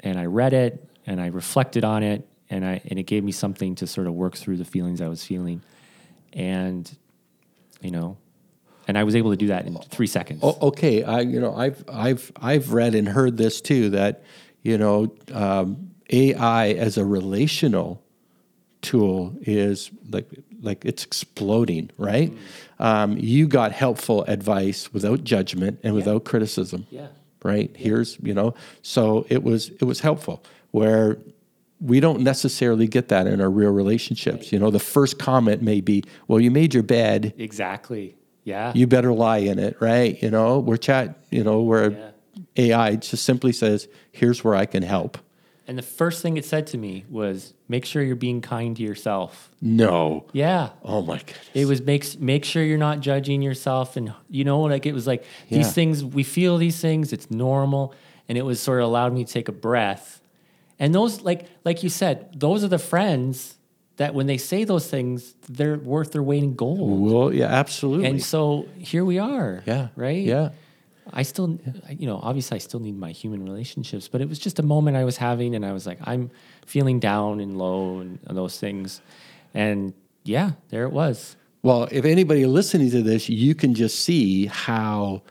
and 0.00 0.18
I 0.18 0.26
read 0.26 0.52
it 0.52 0.88
and 1.06 1.20
I 1.20 1.26
reflected 1.26 1.84
on 1.84 2.02
it 2.02 2.28
and 2.50 2.64
I 2.64 2.80
and 2.84 2.98
it 2.98 3.04
gave 3.04 3.24
me 3.24 3.32
something 3.32 3.74
to 3.76 3.86
sort 3.86 4.06
of 4.06 4.14
work 4.14 4.36
through 4.36 4.56
the 4.56 4.64
feelings 4.64 5.00
I 5.00 5.08
was 5.08 5.24
feeling. 5.24 5.62
And 6.32 6.90
you 7.80 7.90
know, 7.90 8.16
and 8.88 8.96
I 8.98 9.04
was 9.04 9.16
able 9.16 9.30
to 9.30 9.36
do 9.36 9.48
that 9.48 9.66
in 9.66 9.76
three 9.76 10.06
seconds. 10.06 10.40
Oh, 10.42 10.56
okay, 10.68 11.02
I 11.02 11.20
you 11.20 11.40
know 11.40 11.54
I've 11.54 11.84
I've 11.88 12.32
I've 12.36 12.72
read 12.72 12.94
and 12.94 13.08
heard 13.08 13.36
this 13.36 13.60
too 13.60 13.90
that 13.90 14.22
you 14.62 14.78
know 14.78 15.14
um, 15.32 15.90
AI 16.10 16.70
as 16.70 16.98
a 16.98 17.04
relational 17.04 18.02
tool 18.80 19.36
is 19.42 19.90
like 20.10 20.28
like 20.62 20.84
it's 20.84 21.04
exploding, 21.04 21.90
right? 21.98 22.30
Mm-hmm. 22.30 22.82
Um, 22.82 23.16
you 23.18 23.46
got 23.46 23.72
helpful 23.72 24.24
advice 24.24 24.92
without 24.92 25.24
judgment 25.24 25.80
and 25.82 25.92
yeah. 25.92 25.98
without 25.98 26.24
criticism. 26.24 26.86
Yeah. 26.90 27.08
Right. 27.42 27.70
Yeah. 27.72 27.78
Here's 27.78 28.18
you 28.20 28.34
know, 28.34 28.54
so 28.82 29.26
it 29.28 29.42
was 29.42 29.68
it 29.68 29.84
was 29.84 30.00
helpful 30.00 30.42
where 30.70 31.18
we 31.80 31.98
don't 31.98 32.20
necessarily 32.20 32.86
get 32.86 33.08
that 33.08 33.26
in 33.26 33.40
our 33.40 33.50
real 33.50 33.72
relationships. 33.72 34.46
Right. 34.46 34.52
You 34.52 34.58
know, 34.60 34.70
the 34.70 34.78
first 34.78 35.18
comment 35.18 35.62
may 35.62 35.80
be, 35.80 36.04
"Well, 36.28 36.40
you 36.40 36.50
made 36.50 36.74
your 36.74 36.84
bed." 36.84 37.34
Exactly. 37.36 38.16
Yeah. 38.44 38.72
You 38.74 38.86
better 38.86 39.12
lie 39.12 39.38
in 39.38 39.58
it, 39.58 39.76
right? 39.80 40.20
You 40.22 40.30
know, 40.30 40.60
we're 40.60 40.76
chat. 40.76 41.16
You 41.30 41.44
know, 41.44 41.60
where 41.62 41.90
yeah. 41.90 42.10
AI 42.56 42.96
just 42.96 43.24
simply 43.24 43.52
says, 43.52 43.88
"Here's 44.12 44.44
where 44.44 44.54
I 44.54 44.66
can 44.66 44.82
help." 44.82 45.18
And 45.66 45.78
the 45.78 45.82
first 45.82 46.22
thing 46.22 46.36
it 46.36 46.44
said 46.44 46.66
to 46.68 46.78
me 46.78 47.04
was, 47.08 47.54
"Make 47.68 47.84
sure 47.84 48.02
you're 48.02 48.16
being 48.16 48.40
kind 48.40 48.76
to 48.76 48.82
yourself." 48.82 49.50
No. 49.60 50.26
Yeah. 50.32 50.70
Oh 50.82 51.02
my 51.02 51.18
goodness. 51.18 51.38
It 51.54 51.66
was 51.66 51.80
make 51.82 52.20
make 52.20 52.44
sure 52.44 52.64
you're 52.64 52.78
not 52.78 53.00
judging 53.00 53.42
yourself, 53.42 53.96
and 53.96 54.12
you 54.28 54.44
know, 54.44 54.62
like 54.62 54.86
it 54.86 54.92
was 54.92 55.06
like 55.06 55.24
yeah. 55.48 55.58
these 55.58 55.72
things. 55.72 56.04
We 56.04 56.24
feel 56.24 56.58
these 56.58 56.80
things. 56.80 57.12
It's 57.12 57.30
normal, 57.30 57.94
and 58.28 58.36
it 58.36 58.42
was 58.42 58.60
sort 58.60 58.80
of 58.80 58.86
allowed 58.86 59.12
me 59.12 59.24
to 59.24 59.32
take 59.32 59.48
a 59.48 59.52
breath. 59.52 60.20
And 60.78 60.92
those, 60.92 61.22
like 61.22 61.46
like 61.64 61.82
you 61.82 61.88
said, 61.88 62.40
those 62.40 62.64
are 62.64 62.68
the 62.68 62.78
friends 62.78 63.56
that 63.96 64.14
when 64.14 64.26
they 64.26 64.38
say 64.38 64.64
those 64.64 64.88
things, 64.88 65.34
they're 65.48 65.76
worth 65.76 66.12
their 66.12 66.22
weight 66.22 66.42
in 66.42 66.54
gold. 66.54 67.00
Well, 67.00 67.32
yeah, 67.32 67.46
absolutely. 67.46 68.08
And 68.08 68.22
so 68.22 68.66
here 68.78 69.04
we 69.04 69.18
are. 69.18 69.62
Yeah. 69.66 69.88
Right. 69.94 70.24
Yeah. 70.24 70.50
I 71.12 71.22
still, 71.22 71.58
you 71.88 72.06
know, 72.06 72.20
obviously 72.22 72.56
I 72.56 72.58
still 72.58 72.80
need 72.80 72.96
my 72.96 73.10
human 73.10 73.44
relationships, 73.44 74.08
but 74.08 74.20
it 74.20 74.28
was 74.28 74.38
just 74.38 74.58
a 74.58 74.62
moment 74.62 74.96
I 74.96 75.04
was 75.04 75.16
having, 75.16 75.54
and 75.54 75.64
I 75.64 75.72
was 75.72 75.86
like, 75.86 75.98
I'm 76.04 76.30
feeling 76.66 77.00
down 77.00 77.40
and 77.40 77.58
low 77.58 77.98
and, 77.98 78.18
those 78.24 78.58
things, 78.58 79.00
and 79.54 79.94
yeah, 80.24 80.52
there 80.70 80.84
it 80.84 80.92
was. 80.92 81.36
Well, 81.62 81.88
if 81.90 82.04
anybody 82.04 82.46
listening 82.46 82.90
to 82.90 83.02
this, 83.02 83.28
you 83.28 83.54
can 83.54 83.74
just 83.74 84.00
see 84.00 84.46
how, 84.46 85.22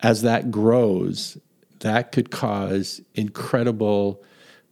as 0.00 0.22
that 0.22 0.50
grows, 0.50 1.38
that 1.80 2.12
could 2.12 2.30
cause 2.30 3.00
incredible 3.14 4.22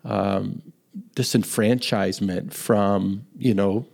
um, 0.04 0.62
disenfranchisement 1.14 2.52
from 2.52 3.26
you 3.36 3.54
know 3.54 3.86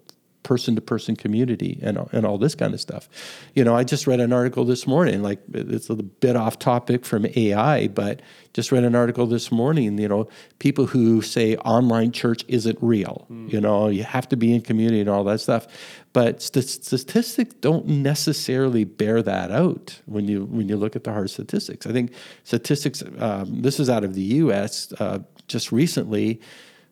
person 0.45 0.77
to 0.77 0.81
person 0.81 1.17
community 1.17 1.81
and, 1.83 1.99
and 2.13 2.25
all 2.25 2.39
this 2.39 2.55
kind 2.55 2.73
of 2.73 2.81
stuff. 2.81 3.09
You 3.55 3.65
know, 3.65 3.75
I 3.75 3.83
just 3.83 4.07
read 4.07 4.21
an 4.21 4.33
article 4.33 4.65
this 4.65 4.87
morning, 4.87 5.23
like 5.23 5.41
it's 5.53 5.91
a 5.91 5.97
bit 5.97 6.37
off 6.37 6.59
topic 6.61 7.05
from 7.05 7.27
AI, 7.35 7.89
but 7.89 8.23
just 8.53 8.71
read 8.71 8.85
an 8.85 8.95
article 8.95 9.27
this 9.27 9.51
morning, 9.51 9.99
you 9.99 10.07
know, 10.07 10.29
people 10.61 10.87
who 10.87 11.23
say 11.23 11.57
online 11.57 12.13
church 12.13 12.45
isn't 12.47 12.79
real, 12.81 13.27
mm. 13.29 13.53
you 13.53 13.61
know, 13.61 13.89
you 13.89 14.05
have 14.05 14.29
to 14.29 14.37
be 14.37 14.55
in 14.55 14.61
community 14.61 15.01
and 15.01 15.11
all 15.11 15.25
that 15.25 15.41
stuff. 15.41 15.67
But 16.13 16.41
st- 16.41 16.69
statistics 16.69 17.55
don't 17.55 17.87
necessarily 17.87 18.85
bear 18.85 19.23
that 19.23 19.51
out 19.51 20.01
when 20.07 20.29
you 20.29 20.45
when 20.45 20.69
you 20.69 20.77
look 20.77 20.95
at 20.95 21.03
the 21.03 21.13
hard 21.13 21.31
statistics. 21.31 21.87
I 21.87 21.93
think 21.93 22.13
statistics. 22.45 23.03
Um, 23.19 23.63
this 23.63 23.81
is 23.81 23.91
out 23.91 24.05
of 24.05 24.15
the 24.15 24.23
U.S. 24.45 24.93
Uh, 25.01 25.21
just 25.49 25.73
recently 25.73 26.41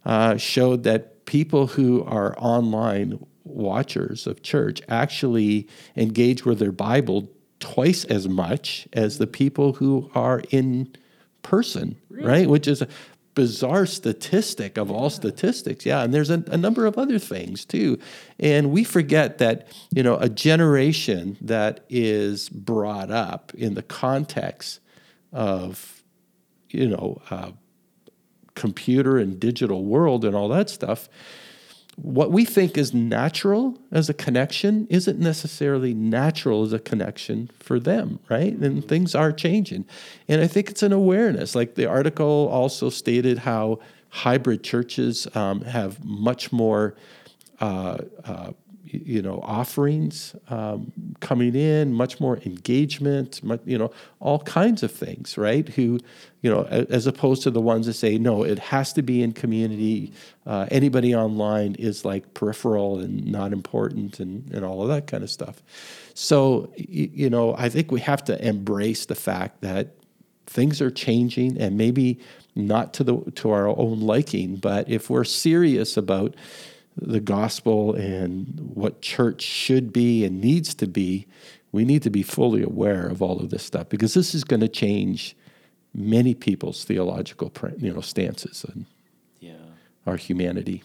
uh, 0.04 0.36
showed 0.36 0.82
that 0.82 1.24
people 1.26 1.68
who 1.68 2.02
are 2.04 2.36
online 2.38 3.24
watchers 3.44 4.26
of 4.26 4.42
church 4.42 4.83
actually 4.88 5.68
engage 5.96 6.44
with 6.44 6.59
their 6.59 6.72
Bible 6.72 7.31
twice 7.61 8.05
as 8.05 8.28
much 8.28 8.88
as 8.92 9.18
the 9.18 9.26
people 9.26 9.74
who 9.74 10.11
are 10.14 10.42
in 10.50 10.92
person, 11.42 11.96
really? 12.09 12.26
right? 12.26 12.48
Which 12.48 12.66
is 12.66 12.83
a 12.83 12.88
bizarre 13.35 13.87
statistic 13.87 14.76
of 14.76 14.90
all 14.90 15.09
statistics. 15.09 15.87
Yeah, 15.87 16.02
and 16.02 16.12
there's 16.12 16.31
a, 16.31 16.44
a, 16.48 16.57
number 16.57 16.85
of 16.87 16.98
other 16.98 17.18
things 17.18 17.64
too. 17.64 17.98
And 18.38 18.70
we 18.70 18.85
forget 18.85 19.38
that, 19.38 19.68
you 19.90 20.02
know, 20.02 20.16
a 20.16 20.28
generation 20.28 21.38
that 21.40 21.85
is 21.88 22.48
brought 22.50 23.11
up 23.11 23.52
in 23.55 23.74
the 23.74 23.83
context 23.83 24.81
of, 25.33 26.02
you 26.68 26.88
know, 26.88 27.22
uh, 27.31 27.52
computer 28.55 29.16
and 29.16 29.40
digital 29.40 29.85
world 29.85 30.24
and 30.26 30.37
all 30.37 30.48
that 30.48 30.68
stuff 30.68 31.09
what 31.96 32.33
we 32.33 32.44
think 32.44 32.78
is 32.78 32.94
natural 32.94 33.78
as 33.90 34.09
a 34.09 34.14
connection 34.14 34.87
isn't 34.88 35.18
necessarily 35.18 35.92
natural 35.92 36.62
as 36.62 36.72
a 36.72 36.78
connection 36.78 37.50
for 37.61 37.78
them, 37.78 38.18
right? 38.31 38.55
And 38.55 38.87
things 38.87 39.14
are 39.14 39.33
changing. 39.33 39.85
And 40.26 40.40
I 40.40 40.46
think 40.46 40.70
it's 40.70 40.83
an 40.83 40.92
awareness. 40.92 41.55
Like 41.55 41.74
the 41.74 41.87
article 41.87 42.48
also 42.50 42.88
stated 42.88 43.38
how 43.38 43.81
hybrid 44.09 44.62
churches 44.62 45.26
um, 45.37 45.62
have 45.62 46.02
much 46.05 46.50
more 46.50 46.94
uh, 47.61 47.98
uh, 48.24 48.52
you 48.84 49.22
know 49.22 49.40
offerings 49.42 50.34
um, 50.48 50.92
coming 51.20 51.54
in 51.54 51.92
much 51.92 52.20
more 52.20 52.38
engagement 52.44 53.42
much, 53.42 53.60
you 53.64 53.78
know 53.78 53.90
all 54.20 54.40
kinds 54.40 54.82
of 54.82 54.90
things 54.90 55.38
right? 55.38 55.68
Who 55.70 55.98
you 56.40 56.50
know 56.50 56.64
as 56.64 57.06
opposed 57.06 57.42
to 57.44 57.50
the 57.50 57.60
ones 57.60 57.86
that 57.86 57.94
say 57.94 58.18
no 58.18 58.44
it 58.44 58.58
has 58.58 58.92
to 58.94 59.02
be 59.02 59.22
in 59.22 59.32
community. 59.32 60.12
Uh, 60.44 60.66
anybody 60.70 61.14
online 61.14 61.76
is 61.76 62.04
like 62.04 62.34
peripheral 62.34 62.98
and 62.98 63.24
not 63.26 63.52
important 63.52 64.18
and, 64.18 64.50
and 64.52 64.64
all 64.64 64.82
of 64.82 64.88
that 64.88 65.06
kind 65.06 65.22
of 65.22 65.30
stuff. 65.30 65.62
So 66.14 66.72
you 66.76 67.30
know 67.30 67.54
i 67.56 67.68
think 67.68 67.90
we 67.90 68.00
have 68.00 68.24
to 68.24 68.46
embrace 68.46 69.06
the 69.06 69.14
fact 69.14 69.60
that 69.60 69.94
things 70.46 70.80
are 70.80 70.90
changing 70.90 71.58
and 71.58 71.76
maybe 71.76 72.18
not 72.54 72.92
to 72.94 73.04
the 73.04 73.18
to 73.34 73.50
our 73.50 73.68
own 73.68 74.00
liking 74.00 74.56
but 74.56 74.88
if 74.88 75.08
we're 75.08 75.24
serious 75.24 75.96
about 75.96 76.34
the 76.96 77.20
gospel 77.20 77.94
and 77.94 78.72
what 78.74 79.00
church 79.00 79.42
should 79.42 79.92
be 79.92 80.24
and 80.24 80.40
needs 80.40 80.74
to 80.74 80.87
be, 80.87 81.26
we 81.70 81.85
need 81.85 82.02
to 82.02 82.11
be 82.11 82.22
fully 82.22 82.62
aware 82.62 83.07
of 83.07 83.22
all 83.22 83.40
of 83.40 83.50
this 83.50 83.62
stuff 83.62 83.88
because 83.88 84.14
this 84.14 84.35
is 84.35 84.44
going 84.44 84.61
to 84.61 84.68
change 84.68 85.35
many 85.94 86.35
people's 86.35 86.85
theological 86.85 87.52
you 87.78 87.92
know 87.92 88.00
stances 88.00 88.64
and 88.72 88.87
yeah. 89.40 89.55
our 90.07 90.16
humanity. 90.16 90.83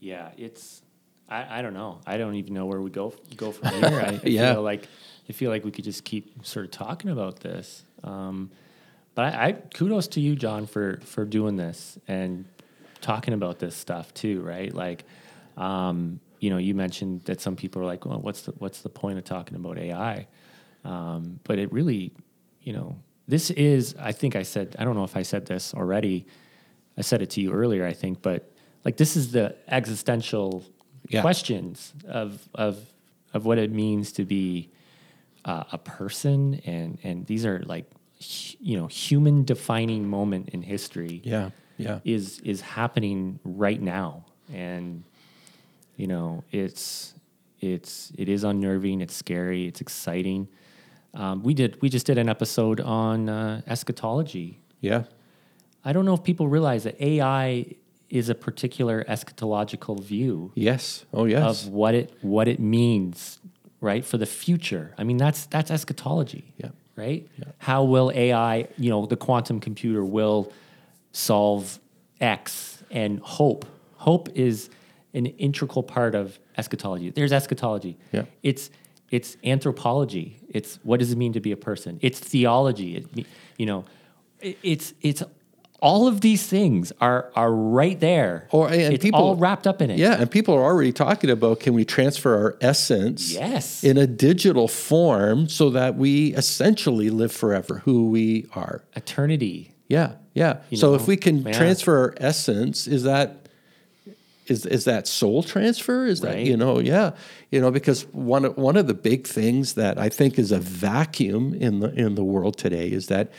Yeah, 0.00 0.30
it's 0.36 0.82
I, 1.28 1.58
I 1.58 1.62
don't 1.62 1.74
know. 1.74 2.00
I 2.06 2.16
don't 2.16 2.34
even 2.34 2.54
know 2.54 2.66
where 2.66 2.80
we 2.80 2.90
go 2.90 3.14
go 3.36 3.52
from 3.52 3.68
here. 3.74 4.00
I, 4.00 4.20
yeah. 4.24 4.54
feel 4.54 4.62
like 4.62 4.88
I 5.28 5.32
feel 5.32 5.50
like 5.50 5.64
we 5.64 5.70
could 5.70 5.84
just 5.84 6.04
keep 6.04 6.44
sort 6.44 6.64
of 6.64 6.72
talking 6.72 7.10
about 7.10 7.40
this. 7.40 7.84
Um, 8.02 8.50
but 9.14 9.34
I, 9.34 9.46
I 9.46 9.52
kudos 9.52 10.08
to 10.08 10.20
you, 10.20 10.34
Jon, 10.34 10.66
for 10.66 10.98
for 11.04 11.24
doing 11.24 11.56
this 11.56 11.98
and 12.08 12.46
talking 13.00 13.34
about 13.34 13.58
this 13.58 13.76
stuff 13.76 14.12
too, 14.12 14.40
right? 14.42 14.72
Like 14.74 15.04
um, 15.60 16.20
you 16.40 16.48
know, 16.48 16.56
you 16.56 16.74
mentioned 16.74 17.22
that 17.24 17.40
some 17.40 17.54
people 17.54 17.82
are 17.82 17.84
like, 17.84 18.06
well, 18.06 18.20
what's 18.20 18.42
the 18.42 18.52
what's 18.52 18.80
the 18.80 18.88
point 18.88 19.18
of 19.18 19.24
talking 19.24 19.56
about 19.56 19.78
AI? 19.78 20.26
Um, 20.84 21.38
but 21.44 21.58
it 21.58 21.70
really, 21.70 22.12
you 22.62 22.72
know, 22.72 22.96
this 23.28 23.50
is. 23.50 23.94
I 24.00 24.12
think 24.12 24.34
I 24.34 24.42
said. 24.42 24.74
I 24.78 24.84
don't 24.84 24.96
know 24.96 25.04
if 25.04 25.16
I 25.16 25.22
said 25.22 25.44
this 25.46 25.74
already. 25.74 26.26
I 26.96 27.02
said 27.02 27.20
it 27.20 27.30
to 27.30 27.42
you 27.42 27.52
earlier. 27.52 27.86
I 27.86 27.92
think, 27.92 28.22
but 28.22 28.50
like 28.84 28.96
this 28.96 29.16
is 29.16 29.32
the 29.32 29.54
existential 29.68 30.64
yeah. 31.08 31.20
questions 31.20 31.92
of 32.08 32.48
of 32.54 32.78
of 33.34 33.44
what 33.44 33.58
it 33.58 33.70
means 33.70 34.12
to 34.12 34.24
be 34.24 34.70
uh, 35.44 35.64
a 35.72 35.78
person, 35.78 36.62
and 36.64 36.98
and 37.02 37.26
these 37.26 37.44
are 37.44 37.62
like 37.66 37.84
you 38.18 38.78
know 38.78 38.86
human 38.86 39.44
defining 39.44 40.08
moment 40.08 40.48
in 40.48 40.62
history. 40.62 41.20
Yeah, 41.22 41.50
yeah, 41.76 42.00
is 42.04 42.40
is 42.40 42.62
happening 42.62 43.40
right 43.44 43.80
now, 43.80 44.24
and 44.50 45.04
you 45.96 46.06
know, 46.06 46.44
it's 46.50 47.14
it's 47.60 48.12
it 48.16 48.28
is 48.28 48.44
unnerving. 48.44 49.00
It's 49.00 49.14
scary. 49.14 49.66
It's 49.66 49.80
exciting. 49.80 50.48
Um, 51.14 51.42
we 51.42 51.54
did 51.54 51.80
we 51.82 51.88
just 51.88 52.06
did 52.06 52.18
an 52.18 52.28
episode 52.28 52.80
on 52.80 53.28
uh, 53.28 53.62
eschatology. 53.66 54.60
Yeah. 54.80 55.04
I 55.84 55.92
don't 55.92 56.04
know 56.04 56.14
if 56.14 56.22
people 56.22 56.48
realize 56.48 56.84
that 56.84 57.00
AI 57.00 57.74
is 58.10 58.28
a 58.28 58.34
particular 58.34 59.04
eschatological 59.04 60.02
view. 60.02 60.52
Yes. 60.54 61.04
Oh, 61.12 61.24
yes. 61.24 61.64
Of 61.64 61.72
what 61.72 61.94
it 61.94 62.12
what 62.22 62.48
it 62.48 62.60
means, 62.60 63.38
right, 63.80 64.04
for 64.04 64.18
the 64.18 64.26
future. 64.26 64.94
I 64.98 65.04
mean, 65.04 65.16
that's 65.16 65.46
that's 65.46 65.70
eschatology. 65.70 66.52
Yeah. 66.58 66.70
Right. 66.96 67.26
Yeah. 67.38 67.44
How 67.58 67.84
will 67.84 68.12
AI, 68.14 68.68
you 68.76 68.90
know, 68.90 69.06
the 69.06 69.16
quantum 69.16 69.58
computer 69.58 70.04
will 70.04 70.52
solve 71.12 71.78
X 72.20 72.82
and 72.90 73.20
hope. 73.20 73.64
Hope 73.94 74.28
is 74.34 74.68
an 75.14 75.26
integral 75.26 75.82
part 75.82 76.14
of 76.14 76.38
eschatology. 76.56 77.10
There's 77.10 77.32
eschatology. 77.32 77.98
Yeah. 78.12 78.24
It's 78.42 78.70
it's 79.10 79.36
anthropology. 79.44 80.40
It's 80.48 80.78
what 80.82 81.00
does 81.00 81.12
it 81.12 81.18
mean 81.18 81.32
to 81.32 81.40
be 81.40 81.52
a 81.52 81.56
person? 81.56 81.98
It's 82.00 82.18
theology. 82.18 82.96
It, 82.96 83.26
you 83.56 83.66
know, 83.66 83.84
it's 84.40 84.94
it's 85.00 85.22
all 85.80 86.06
of 86.06 86.20
these 86.20 86.46
things 86.46 86.92
are 87.00 87.30
are 87.34 87.52
right 87.52 87.98
there. 87.98 88.46
Or 88.50 88.68
and 88.68 88.94
it's 88.94 89.02
people 89.02 89.20
all 89.20 89.36
wrapped 89.36 89.66
up 89.66 89.82
in 89.82 89.90
it. 89.90 89.98
Yeah, 89.98 90.20
and 90.20 90.30
people 90.30 90.54
are 90.54 90.62
already 90.62 90.92
talking 90.92 91.30
about 91.30 91.60
can 91.60 91.74
we 91.74 91.84
transfer 91.84 92.34
our 92.36 92.56
essence 92.60 93.32
yes. 93.32 93.82
in 93.82 93.96
a 93.96 94.06
digital 94.06 94.68
form 94.68 95.48
so 95.48 95.70
that 95.70 95.96
we 95.96 96.34
essentially 96.34 97.10
live 97.10 97.32
forever 97.32 97.82
who 97.84 98.10
we 98.10 98.46
are. 98.54 98.84
Eternity. 98.94 99.72
Yeah, 99.88 100.12
yeah. 100.34 100.58
You 100.70 100.76
so 100.76 100.90
know, 100.90 100.94
if 100.94 101.08
we 101.08 101.16
can 101.16 101.42
yeah. 101.42 101.52
transfer 101.52 101.98
our 101.98 102.14
essence, 102.18 102.86
is 102.86 103.02
that 103.02 103.39
is 104.50 104.66
is 104.66 104.84
that 104.84 105.06
soul 105.06 105.42
transfer? 105.42 106.04
Is 106.06 106.20
right. 106.22 106.32
that 106.32 106.40
you 106.42 106.56
know? 106.56 106.80
Yeah, 106.80 107.12
you 107.50 107.60
know 107.60 107.70
because 107.70 108.02
one 108.12 108.44
one 108.56 108.76
of 108.76 108.86
the 108.88 108.94
big 108.94 109.26
things 109.26 109.74
that 109.74 109.98
I 109.98 110.08
think 110.08 110.38
is 110.38 110.50
a 110.50 110.58
vacuum 110.58 111.54
in 111.54 111.80
the 111.80 111.92
in 111.94 112.16
the 112.16 112.24
world 112.24 112.58
today 112.58 112.88
is 112.90 113.06
that 113.06 113.32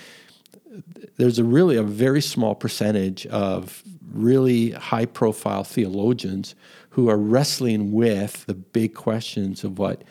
there's 1.17 1.37
a 1.37 1.43
really 1.43 1.75
a 1.75 1.83
very 1.83 2.21
small 2.21 2.55
percentage 2.55 3.27
of 3.27 3.83
really 4.11 4.71
high 4.71 5.05
profile 5.05 5.63
theologians 5.63 6.55
who 6.91 7.09
are 7.09 7.17
wrestling 7.17 7.91
with 7.91 8.45
the 8.45 8.53
big 8.53 8.93
questions 8.93 9.63
of 9.63 9.77
what 9.77 10.03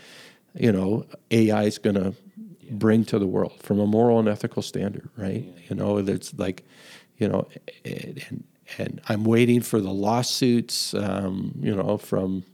you 0.55 0.71
know 0.71 1.07
AI 1.31 1.65
is 1.65 1.79
going 1.79 1.97
to 1.97 2.15
yeah. 2.37 2.73
bring 2.73 3.05
to 3.07 3.19
the 3.19 3.27
world 3.27 3.55
from 3.63 3.81
a 3.81 3.87
moral 3.87 4.19
and 4.19 4.29
ethical 4.29 4.63
standard, 4.63 5.09
right? 5.17 5.45
Yeah. 5.45 5.63
You 5.71 5.77
know, 5.77 5.97
it's 5.97 6.35
like 6.35 6.65
you 7.17 7.29
know, 7.29 7.49
and 7.87 8.45
and 8.79 9.01
I'm 9.09 9.25
waiting 9.25 9.61
for 9.61 9.81
the 9.81 9.91
lawsuits, 9.91 10.95
um, 10.95 11.53
you 11.61 11.75
know, 11.75 11.97
from 11.97 12.45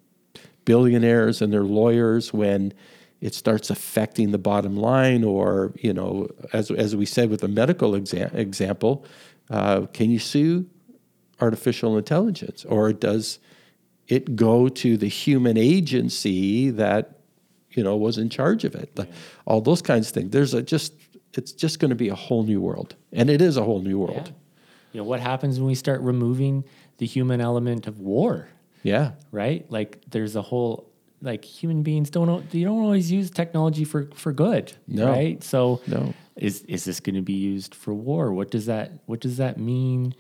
billionaires 0.65 1.41
and 1.43 1.53
their 1.53 1.65
lawyers 1.65 2.33
when 2.33 2.73
it 3.21 3.35
starts 3.35 3.71
affecting 3.71 4.31
the 4.31 4.39
bottom 4.39 4.77
line, 4.77 5.25
or 5.25 5.73
you 5.77 5.93
know, 5.93 6.29
as 6.53 6.71
as 6.71 6.95
we 6.95 7.07
said 7.07 7.31
with 7.31 7.41
the 7.41 7.49
medical 7.49 7.93
exa- 7.93 8.35
example, 8.35 9.05
uh, 9.51 9.87
can 9.93 10.11
you 10.11 10.19
sue 10.19 10.67
artificial 11.41 11.97
intelligence, 11.97 12.65
or 12.67 12.93
does 12.93 13.39
it 14.09 14.37
go 14.37 14.69
to 14.69 14.97
the 14.97 15.09
human 15.09 15.57
agency 15.57 16.71
that 16.71 17.21
you 17.71 17.83
know 17.83 17.97
was 17.97 18.19
in 18.19 18.29
charge 18.29 18.65
of 18.65 18.75
it? 18.75 18.91
Yeah. 18.97 19.05
All 19.47 19.61
those 19.61 19.83
kinds 19.83 20.09
of 20.09 20.15
things. 20.15 20.31
There's 20.31 20.53
a 20.53 20.63
just 20.63 20.93
it's 21.33 21.53
just 21.53 21.79
going 21.79 21.91
to 21.91 21.97
be 21.97 22.09
a 22.09 22.15
whole 22.15 22.43
new 22.43 22.61
world, 22.61 22.97
and 23.13 23.31
it 23.31 23.41
is 23.41 23.57
a 23.57 23.63
whole 23.63 23.81
new 23.81 23.99
world. 23.99 24.27
Yeah. 24.27 24.46
You 24.97 25.03
know 25.03 25.09
what 25.09 25.21
happens 25.21 25.59
when 25.59 25.67
we 25.67 25.75
start 25.75 26.01
removing 26.01 26.65
the 26.97 27.05
human 27.05 27.43
element 27.43 27.87
of 27.87 28.01
war? 28.01 28.49
Yeah. 28.83 29.11
Right. 29.31 29.71
Like 29.71 30.01
there's 30.09 30.37
a 30.37 30.41
whole 30.41 30.89
like 31.21 31.45
human 31.45 31.83
beings 31.83 32.09
don't 32.09 32.43
you 32.55 32.65
don't 32.65 32.83
always 32.83 33.13
use 33.13 33.31
technology 33.31 33.85
for 33.85 34.09
for 34.15 34.33
good, 34.33 34.73
no. 34.89 35.07
right? 35.07 35.45
So 35.45 35.83
no. 35.87 36.15
is 36.35 36.63
is 36.63 36.87
this 36.87 37.01
going 37.01 37.17
to 37.17 37.21
be 37.21 37.35
used 37.35 37.75
for 37.75 37.93
war? 37.93 38.33
What 38.33 38.51
does 38.51 38.65
that 38.67 38.91
what 39.05 39.21
does 39.21 39.37
that 39.37 39.59
mean? 39.59 40.15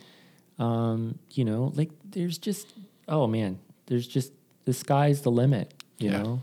Um, 0.58 1.18
you 1.30 1.46
know, 1.46 1.72
like 1.74 1.88
there's 2.10 2.36
just 2.36 2.66
oh 3.08 3.26
man, 3.26 3.58
there's 3.86 4.06
just 4.06 4.30
the 4.66 4.74
sky's 4.74 5.22
the 5.22 5.30
limit. 5.30 5.72
You 5.96 6.10
yeah. 6.10 6.22
know. 6.22 6.42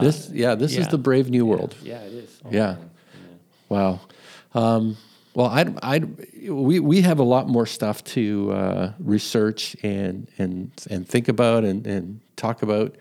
This 0.00 0.28
uh, 0.28 0.32
yeah, 0.32 0.54
this 0.54 0.74
yeah. 0.74 0.82
is 0.82 0.88
the 0.88 0.98
brave 0.98 1.28
new 1.28 1.44
world. 1.44 1.74
Yeah, 1.82 2.02
it 2.02 2.12
is. 2.12 2.40
Oh, 2.44 2.50
yeah. 2.52 2.76
yeah. 2.76 2.76
Wow. 3.68 4.00
Um, 4.54 4.96
well, 5.34 5.46
I, 5.46 5.72
I, 5.82 5.98
we, 6.48 6.80
we 6.80 7.02
have 7.02 7.18
a 7.18 7.24
lot 7.24 7.48
more 7.48 7.66
stuff 7.66 8.04
to 8.04 8.52
uh, 8.52 8.92
research 8.98 9.76
and, 9.82 10.28
and, 10.38 10.70
and 10.90 11.08
think 11.08 11.28
about 11.28 11.64
and, 11.64 11.86
and 11.86 12.20
talk 12.36 12.62
about 12.62 12.96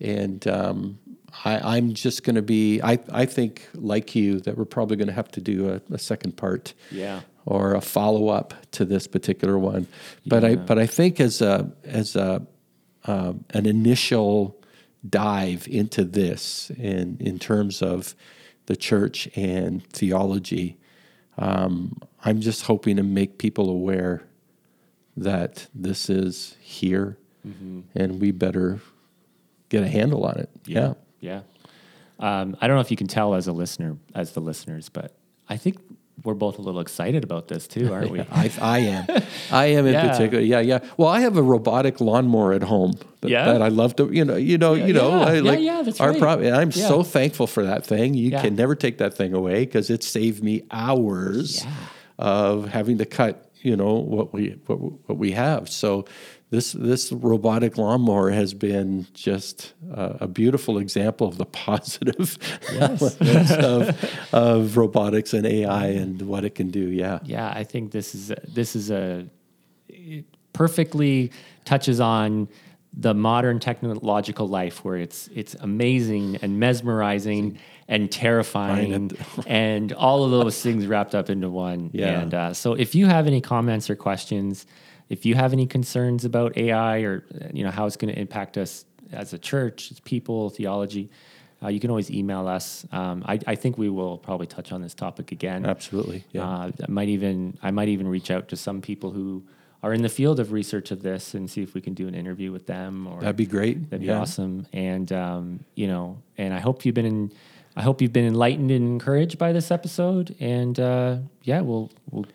and 0.00 0.46
um, 0.46 0.98
I, 1.44 1.78
am 1.78 1.94
just 1.94 2.24
going 2.24 2.36
to 2.36 2.42
be. 2.42 2.80
I, 2.82 2.98
I 3.12 3.26
think, 3.26 3.68
like 3.74 4.14
you, 4.14 4.40
that 4.40 4.56
we're 4.56 4.64
probably 4.64 4.96
going 4.96 5.08
to 5.08 5.14
have 5.14 5.30
to 5.32 5.40
do 5.40 5.70
a, 5.70 5.94
a, 5.94 5.98
second 5.98 6.36
part, 6.36 6.74
yeah, 6.90 7.20
or 7.46 7.74
a 7.74 7.80
follow 7.80 8.28
up 8.28 8.54
to 8.72 8.84
this 8.84 9.06
particular 9.06 9.58
one. 9.58 9.86
But 10.26 10.42
yeah. 10.42 10.50
I, 10.50 10.56
but 10.56 10.78
I 10.78 10.86
think 10.86 11.20
as 11.20 11.42
a 11.42 11.70
as 11.84 12.16
a 12.16 12.46
uh, 13.04 13.32
an 13.50 13.66
initial 13.66 14.60
dive 15.08 15.66
into 15.68 16.04
this, 16.04 16.70
in 16.70 17.18
in 17.20 17.38
terms 17.38 17.82
of 17.82 18.14
the 18.66 18.76
church 18.76 19.28
and 19.36 19.84
theology, 19.88 20.77
um, 21.38 21.96
I'm 22.24 22.40
just 22.40 22.62
hoping 22.62 22.96
to 22.96 23.02
make 23.02 23.38
people 23.38 23.70
aware 23.70 24.22
that 25.16 25.68
this 25.74 26.10
is 26.10 26.56
here, 26.60 27.16
mm-hmm. 27.46 27.80
and 27.94 28.20
we 28.20 28.30
better 28.30 28.80
get 29.68 29.82
a 29.82 29.88
handle 29.88 30.24
on 30.24 30.38
it. 30.38 30.50
Yeah. 30.66 30.94
Yeah. 31.20 31.42
Um, 32.18 32.56
I 32.60 32.66
don't 32.66 32.76
know 32.76 32.80
if 32.80 32.90
you 32.90 32.96
can 32.96 33.06
tell 33.06 33.34
as 33.34 33.46
a 33.46 33.52
listener, 33.52 33.96
as 34.14 34.32
the 34.32 34.40
listeners, 34.40 34.88
but 34.88 35.16
I 35.48 35.56
think 35.56 35.78
we're 36.24 36.34
both 36.34 36.58
a 36.58 36.62
little 36.62 36.80
excited 36.80 37.24
about 37.24 37.48
this 37.48 37.66
too, 37.66 37.92
aren't 37.92 38.10
we? 38.10 38.20
I, 38.20 38.50
I, 38.60 38.78
am. 38.80 39.06
I 39.50 39.66
am 39.66 39.86
in 39.86 39.92
yeah. 39.94 40.10
particular. 40.10 40.42
Yeah, 40.42 40.60
yeah. 40.60 40.80
Well, 40.96 41.08
I 41.08 41.20
have 41.20 41.36
a 41.36 41.42
robotic 41.42 42.00
lawnmower 42.00 42.52
at 42.52 42.62
home 42.62 42.92
that, 43.20 43.30
yeah. 43.30 43.52
that 43.52 43.62
I 43.62 43.68
love 43.68 43.96
to, 43.96 44.12
you 44.12 44.24
know, 44.24 44.36
you 44.36 44.58
know, 44.58 44.74
yeah, 44.74 44.86
you 44.86 44.92
know, 44.92 45.10
yeah. 45.10 45.24
I, 45.24 45.38
like 45.40 45.60
yeah, 45.60 45.82
that's 45.82 46.00
our 46.00 46.10
right. 46.12 46.18
Pro- 46.18 46.52
I'm 46.52 46.72
so 46.72 47.02
thankful 47.02 47.46
for 47.46 47.64
that 47.64 47.84
thing. 47.86 48.14
You 48.14 48.32
can 48.32 48.56
never 48.56 48.74
take 48.74 48.98
that 48.98 49.14
thing 49.14 49.34
away 49.34 49.64
because 49.64 49.90
it 49.90 50.02
saved 50.02 50.42
me 50.42 50.62
hours 50.70 51.64
of 52.18 52.68
having 52.68 52.98
to 52.98 53.06
cut, 53.06 53.50
you 53.62 53.76
know, 53.76 53.94
what 53.94 54.32
we 54.32 54.58
what, 54.66 54.76
what 55.08 55.18
we 55.18 55.32
have. 55.32 55.68
So 55.68 56.04
this 56.50 56.72
this 56.72 57.12
robotic 57.12 57.76
lawnmower 57.76 58.30
has 58.30 58.54
been 58.54 59.06
just 59.12 59.74
uh, 59.94 60.14
a 60.20 60.28
beautiful 60.28 60.78
example 60.78 61.28
of 61.28 61.36
the 61.36 61.44
positive 61.68 62.38
yes. 62.72 63.16
of, 63.56 64.32
of 64.32 64.76
robotics 64.76 65.34
and 65.34 65.46
AI 65.46 65.86
and 65.88 66.22
what 66.22 66.44
it 66.44 66.54
can 66.54 66.70
do. 66.70 66.90
Yeah, 66.90 67.18
yeah. 67.24 67.52
I 67.54 67.64
think 67.64 67.92
this 67.92 68.14
is 68.14 68.30
a, 68.30 68.40
this 68.46 68.74
is 68.74 68.90
a 68.90 69.26
perfectly 70.52 71.30
touches 71.64 72.00
on 72.00 72.48
the 72.94 73.14
modern 73.14 73.60
technological 73.60 74.48
life 74.48 74.84
where 74.84 74.96
it's 74.96 75.28
it's 75.28 75.54
amazing 75.56 76.36
and 76.40 76.58
mesmerizing 76.58 77.58
and 77.86 78.10
terrifying 78.10 79.12
and 79.46 79.92
all 79.92 80.24
of 80.24 80.30
those 80.30 80.60
things 80.62 80.86
wrapped 80.86 81.14
up 81.14 81.28
into 81.28 81.50
one. 81.50 81.90
Yeah. 81.92 82.20
And 82.20 82.34
uh, 82.34 82.54
so 82.54 82.72
if 82.72 82.94
you 82.94 83.06
have 83.06 83.26
any 83.26 83.40
comments 83.40 83.90
or 83.90 83.96
questions 83.96 84.66
if 85.08 85.24
you 85.24 85.34
have 85.34 85.52
any 85.52 85.66
concerns 85.66 86.24
about 86.24 86.56
AI 86.56 86.98
or 87.00 87.24
you 87.52 87.64
know 87.64 87.70
how 87.70 87.86
it's 87.86 87.96
going 87.96 88.12
to 88.12 88.20
impact 88.20 88.58
us 88.58 88.84
as 89.12 89.32
a 89.32 89.38
church, 89.38 89.90
as 89.90 90.00
people, 90.00 90.50
theology, 90.50 91.10
uh, 91.62 91.68
you 91.68 91.80
can 91.80 91.90
always 91.90 92.10
email 92.10 92.46
us. 92.46 92.86
Um, 92.92 93.24
I, 93.26 93.38
I, 93.46 93.54
think 93.54 93.78
we 93.78 93.88
will 93.88 94.18
probably 94.18 94.46
touch 94.46 94.70
on 94.70 94.80
this 94.80 94.94
topic 94.94 95.32
again. 95.32 95.66
Absolutely. 95.66 96.24
Yeah. 96.30 96.48
Uh, 96.48 96.70
I 96.82 96.90
might 96.90 97.08
even 97.08 97.58
I 97.62 97.70
might 97.70 97.88
even 97.88 98.06
reach 98.06 98.30
out 98.30 98.48
to 98.48 98.56
some 98.56 98.80
people 98.80 99.10
who 99.10 99.42
are 99.82 99.92
in 99.92 100.02
the 100.02 100.08
field 100.08 100.40
of 100.40 100.52
research 100.52 100.90
of 100.90 101.02
this 101.02 101.34
and 101.34 101.50
see 101.50 101.62
if 101.62 101.74
we 101.74 101.80
can 101.80 101.94
do 101.94 102.06
an 102.08 102.14
interview 102.14 102.52
with 102.52 102.66
them. 102.66 103.06
Or 103.06 103.20
that'd 103.20 103.36
be 103.36 103.46
great. 103.46 103.90
That'd 103.90 104.00
be 104.00 104.06
yeah. 104.06 104.20
awesome. 104.20 104.66
And 104.72 105.10
um, 105.12 105.64
you 105.74 105.88
know, 105.88 106.18
and 106.36 106.54
I 106.54 106.60
hope 106.60 106.84
you've 106.84 106.94
been 106.94 107.06
in. 107.06 107.32
I 107.76 107.82
hope 107.82 108.02
you've 108.02 108.12
been 108.12 108.26
enlightened 108.26 108.70
and 108.70 108.84
encouraged 108.84 109.38
by 109.38 109.52
this 109.52 109.70
episode. 109.70 110.34
And 110.40 110.78
uh, 110.78 111.18
yeah, 111.42 111.60
we'll 111.60 111.90
we'll 112.10 112.26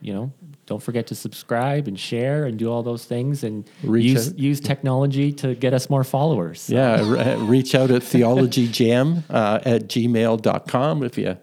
you 0.00 0.12
know 0.12 0.32
don't 0.70 0.82
forget 0.82 1.08
to 1.08 1.16
subscribe 1.16 1.88
and 1.88 1.98
share 1.98 2.44
and 2.44 2.56
do 2.56 2.70
all 2.70 2.84
those 2.84 3.04
things 3.04 3.42
and 3.42 3.68
reach 3.82 4.04
use 4.04 4.28
out. 4.28 4.38
use 4.38 4.60
technology 4.60 5.32
to 5.32 5.56
get 5.56 5.74
us 5.74 5.90
more 5.90 6.04
followers. 6.04 6.60
So. 6.60 6.74
Yeah, 6.74 7.36
reach 7.40 7.74
out 7.74 7.90
at 7.90 8.02
theologyjam 8.02 9.24
uh, 9.28 9.58
at 9.64 9.88
gmail.com 9.88 11.02
if 11.02 11.18
you 11.18 11.36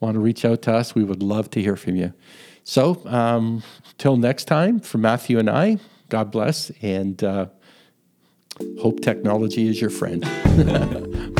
want 0.00 0.14
to 0.14 0.20
reach 0.20 0.46
out 0.46 0.62
to 0.62 0.72
us. 0.72 0.94
We 0.94 1.04
would 1.04 1.22
love 1.22 1.50
to 1.50 1.60
hear 1.60 1.76
from 1.76 1.96
you. 1.96 2.14
So, 2.64 3.02
um, 3.04 3.62
till 3.98 4.16
next 4.16 4.44
time, 4.44 4.80
for 4.80 4.96
Matthew 4.96 5.38
and 5.38 5.50
I, 5.50 5.78
God 6.08 6.30
bless, 6.30 6.70
and 6.80 7.22
uh, 7.22 7.46
hope 8.80 9.00
technology 9.00 9.68
is 9.68 9.78
your 9.78 9.90
friend. 9.90 10.24